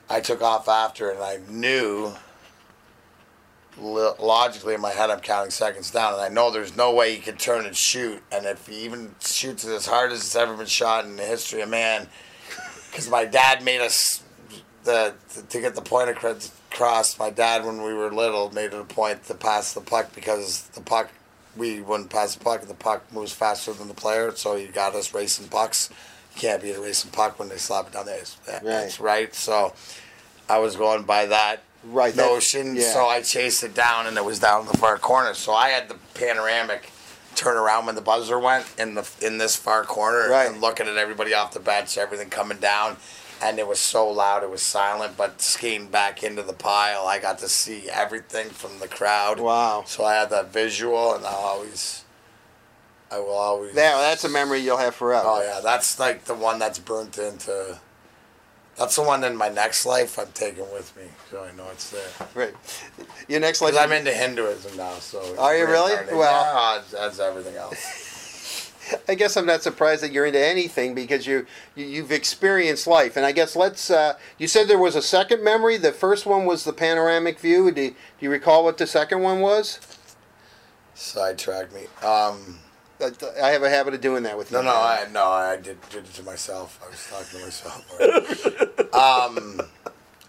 [0.09, 2.13] I took off after, and I knew
[3.77, 7.21] logically in my head, I'm counting seconds down, and I know there's no way he
[7.21, 8.21] can turn and shoot.
[8.31, 11.23] And if he even shoots it as hard as it's ever been shot in the
[11.23, 12.07] history of man,
[12.89, 14.23] because my dad made us
[14.83, 15.15] the
[15.49, 16.37] to get the point acro-
[16.77, 17.17] across.
[17.19, 20.63] My dad, when we were little, made it a point to pass the puck because
[20.69, 21.09] the puck
[21.55, 24.65] we wouldn't pass the puck, and the puck moves faster than the player, so he
[24.65, 25.91] got us racing pucks.
[26.35, 28.37] You can't a racing puck when they slap it down the ice.
[28.47, 29.33] That's right.
[29.35, 29.73] So
[30.49, 32.75] I was going by that Right, that- notion.
[32.75, 32.91] yeah.
[32.91, 35.35] So I chased it down, and it was down in the far corner.
[35.35, 36.89] So I had the panoramic
[37.35, 40.49] turn around when the buzzer went in the in this far corner Right.
[40.49, 42.97] and looking at everybody off the bench, everything coming down.
[43.43, 45.17] And it was so loud, it was silent.
[45.17, 49.39] But skating back into the pile, I got to see everything from the crowd.
[49.39, 49.83] Wow.
[49.85, 52.05] So I had that visual, and I'll always,
[53.11, 53.75] I will always.
[53.75, 55.27] Yeah, that's a memory you'll have forever.
[55.27, 57.79] Oh yeah, that's like the one that's burnt into.
[58.77, 61.91] That's the one in my next life I'm taking with me, so I know it's
[61.91, 62.27] there.
[62.33, 62.55] Right.
[63.27, 63.75] Your next life.
[63.77, 65.35] I'm into Hinduism now, so.
[65.37, 65.93] Are you really?
[66.11, 68.02] Well- yeah, as everything else.
[69.07, 73.17] I guess I'm not surprised that you're into anything because you, you you've experienced life.
[73.17, 73.89] And I guess let's.
[73.89, 75.77] Uh, you said there was a second memory.
[75.77, 77.71] The first one was the panoramic view.
[77.71, 79.79] Do, do you recall what the second one was?
[80.95, 81.85] Sidetrack me.
[82.05, 82.59] Um,
[83.01, 83.11] I
[83.41, 84.57] I have a habit of doing that with you.
[84.57, 86.79] no, no, I no, I did did it to myself.
[86.85, 88.93] I was talking to myself.
[88.93, 89.61] um,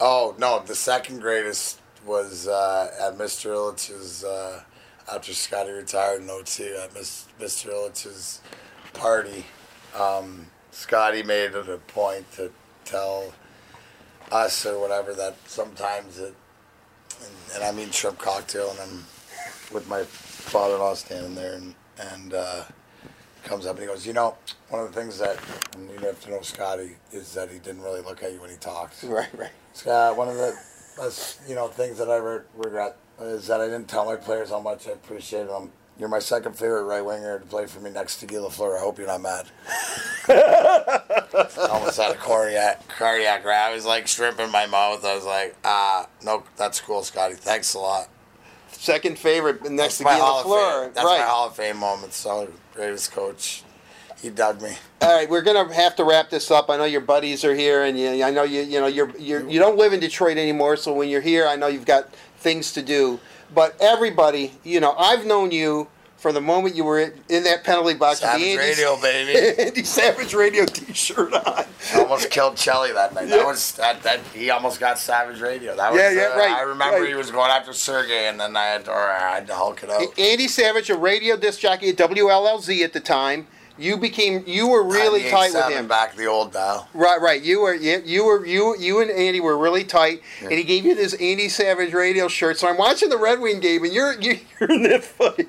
[0.01, 3.55] oh no, the second greatest was uh, at Mr.
[3.55, 4.63] Ilitch's uh,
[5.13, 7.69] after Scotty retired in 02 at Mr.
[7.69, 8.41] Ilitch's
[8.93, 9.45] party.
[9.99, 12.51] Um, Scotty made it a point to
[12.85, 13.33] tell
[14.33, 16.35] us or whatever that sometimes it,
[17.21, 19.05] and, and I mean shrimp cocktail, and I'm
[19.73, 22.65] with my father-in-law standing there, and and uh,
[23.45, 24.37] comes up and he goes, you know,
[24.71, 25.39] one of the things that
[25.77, 28.51] and you have to know Scotty is that he didn't really look at you when
[28.51, 29.05] he talks.
[29.15, 29.51] Right, right.
[29.75, 30.57] Scott, one of the
[30.99, 34.51] that's, you know things that I re- regret is that I didn't tell my players
[34.51, 35.71] how much I appreciated them.
[35.99, 38.77] You're my second favorite right winger to play for me next to Guy Lafleur.
[38.77, 39.47] I hope you're not mad.
[41.71, 43.71] Almost had a cardiac cardiac grab.
[43.71, 45.05] I was like shrimp in my mouth.
[45.05, 47.35] I was like, ah, no, that's cool, Scotty.
[47.35, 48.09] Thanks a lot.
[48.73, 50.93] Second favorite next That's to my Guy Lafleur.
[50.95, 51.21] That's right.
[51.21, 52.13] my Hall of Fame moment.
[52.13, 53.63] So greatest coach.
[54.21, 54.73] He dug me.
[55.03, 56.71] All right, we're gonna have to wrap this up.
[56.71, 59.49] I know your buddies are here, and you, I know you, you know, you're, you're
[59.49, 60.77] you don't live in Detroit anymore.
[60.77, 62.09] So when you're here, I know you've got
[62.45, 63.19] things to do.
[63.53, 65.89] But everybody, you know, I've known you
[66.19, 69.63] from the moment you were in, in that penalty box Savage the Radio, baby.
[69.63, 71.65] Andy Savage Radio T-shirt on.
[71.97, 73.29] Almost killed Chelly that night.
[73.29, 73.39] Yeah.
[73.39, 75.77] That was that, that he almost got Savage Radio.
[75.77, 77.09] That was Yeah, yeah, uh, right, I remember right.
[77.09, 79.91] he was going after Sergey, and then I had or I had to hulk it
[79.91, 80.01] up.
[80.19, 83.47] Andy Savage, a radio disc jockey at WLLZ at the time.
[83.77, 85.89] You became you were really tight with him.
[85.89, 86.89] Back the old dial.
[86.95, 87.43] Right, right.
[87.43, 90.85] You were you, you were you you and Andy were really tight, and he gave
[90.85, 92.57] you this Andy Savage radio shirt.
[92.59, 95.49] So I'm watching the Red Wing game, and you're you're, in that fight,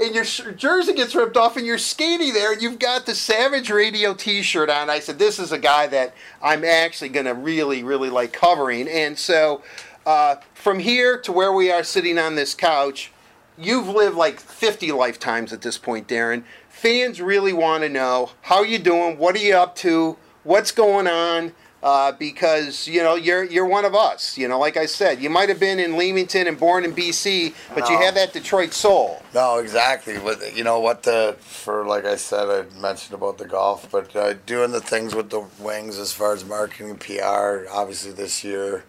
[0.00, 3.70] and your jersey gets ripped off, and you're skating there, and you've got the Savage
[3.70, 4.90] Radio T-shirt on.
[4.90, 8.88] I said, this is a guy that I'm actually going to really really like covering,
[8.88, 9.62] and so
[10.06, 13.12] uh, from here to where we are sitting on this couch,
[13.56, 16.42] you've lived like 50 lifetimes at this point, Darren.
[16.80, 21.06] Fans really want to know how you doing, what are you up to, what's going
[21.06, 21.52] on,
[21.82, 24.38] uh, because you know you're you're one of us.
[24.38, 27.52] You know, like I said, you might have been in Leamington and born in BC,
[27.74, 29.22] but you have that Detroit soul.
[29.34, 30.16] No, exactly.
[30.16, 34.16] But you know what the for like I said, I mentioned about the golf, but
[34.16, 37.68] uh, doing the things with the wings as far as marketing, PR.
[37.70, 38.84] Obviously, this year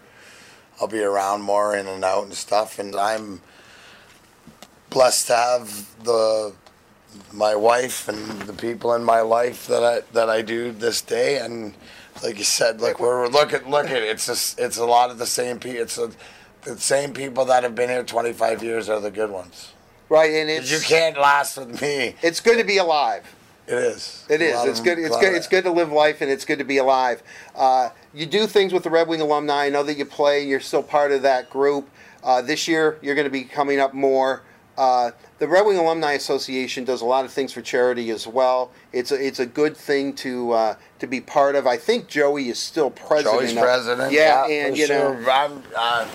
[0.80, 3.42] I'll be around more in and out and stuff, and I'm
[4.90, 6.54] blessed to have the
[7.34, 11.40] my wife and the people in my life that I that I do this day,
[11.40, 11.74] and
[12.24, 14.02] like you said, look, we're look at look at.
[14.04, 15.82] It's just it's a lot of the same people.
[15.82, 16.12] It's a,
[16.64, 19.74] the same people that have been here 25 years are the good ones.
[20.10, 22.16] Right, and it's you can't last with me.
[22.22, 23.24] it's good to be alive.
[23.68, 24.26] It is.
[24.30, 24.64] It is.
[24.66, 25.00] It's good.
[25.00, 25.34] It's good.
[25.34, 27.24] It's good to live life, and it's good to be alive.
[27.56, 29.66] Uh, you do things with the Red Wing alumni.
[29.66, 30.46] I know that you play.
[30.46, 31.90] You're still part of that group.
[32.24, 34.42] Uh, this year, you're going to be coming up more.
[34.78, 38.72] Uh, the Red Wing Alumni Association does a lot of things for charity as well.
[38.94, 41.68] It's a, it's a good thing to uh, to be part of.
[41.68, 43.42] I think Joey is still president.
[43.42, 44.12] Joey's of- president.
[44.14, 45.20] Yeah, for and you sure.
[45.20, 46.08] know, I'm, uh,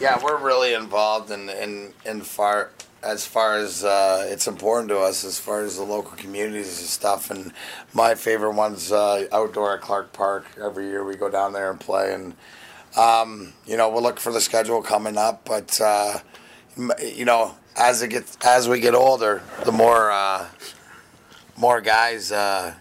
[0.00, 2.70] yeah, we're really involved in in in far
[3.04, 6.88] as far as uh, it's important to us as far as the local communities and
[6.88, 7.30] stuff.
[7.30, 7.52] And
[7.92, 10.46] my favorite one's uh, outdoor at Clark Park.
[10.60, 12.34] Every year we go down there and play, and
[12.96, 15.44] um, you know we'll look for the schedule coming up.
[15.44, 16.18] But uh,
[17.00, 20.46] you know, as it gets as we get older, the more uh,
[21.56, 22.32] more guys.
[22.32, 22.74] Uh,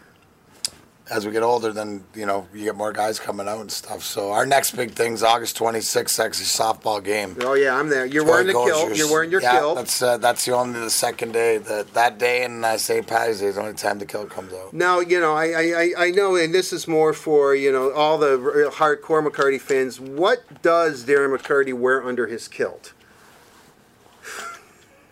[1.11, 4.01] as we get older, then you know you get more guys coming out and stuff.
[4.03, 7.35] So our next big thing's August 26th, actually softball game.
[7.41, 8.05] oh yeah, I'm there.
[8.05, 8.95] You're wearing the kilt.
[8.95, 9.75] You're wearing your yeah, kilt.
[9.75, 13.05] That's uh, that's the only the second day that that day and uh, St.
[13.05, 14.73] Patty's Day is the only time the kilt comes out.
[14.73, 17.91] Now, you know, I, I, I- I know, and this is more for, you know,
[17.91, 18.37] all the
[18.73, 19.99] hardcore McCarty fans.
[19.99, 22.93] What does Darren McCarty wear under his kilt?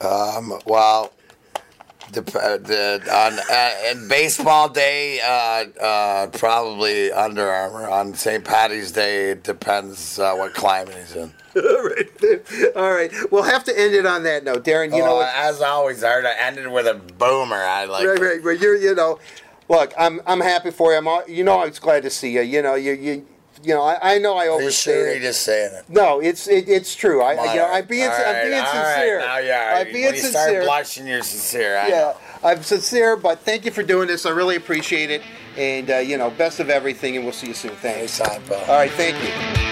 [0.03, 1.11] Um, well,
[2.11, 7.89] Dep- uh, the, on uh, in baseball day, uh, uh, probably Under Armour.
[7.89, 8.43] On St.
[8.43, 11.31] Patty's Day, it depends uh, what climate he's in.
[11.55, 12.75] All right.
[12.75, 13.11] All right.
[13.31, 14.91] We'll have to end it on that note, Darren.
[14.95, 15.33] You know Oh, what?
[15.35, 17.55] as always, I ended with a boomer.
[17.55, 18.05] I like.
[18.05, 18.59] right, right, right.
[18.59, 19.19] You're, you know,
[19.69, 20.97] look, I'm, I'm happy for you.
[20.97, 22.41] I'm, all, you know, I was glad to see you.
[22.41, 23.25] You know, you, you,
[23.63, 25.85] you know, I, I know I you sure you're just saying it?
[25.89, 27.21] No, it's it, it's true.
[27.21, 29.19] I, you know, I'm being right, I'm being all right, sincere.
[29.19, 29.73] Now you are.
[29.73, 30.49] I'm being when you sincere.
[30.49, 31.77] start blushing, you're sincere.
[31.77, 32.17] I yeah, know.
[32.43, 34.25] I'm sincere, but thank you for doing this.
[34.25, 35.21] I really appreciate it,
[35.57, 37.71] and uh, you know, best of everything, and we'll see you soon.
[37.75, 38.19] Thanks.
[38.19, 38.27] All
[38.67, 39.70] right, thank you.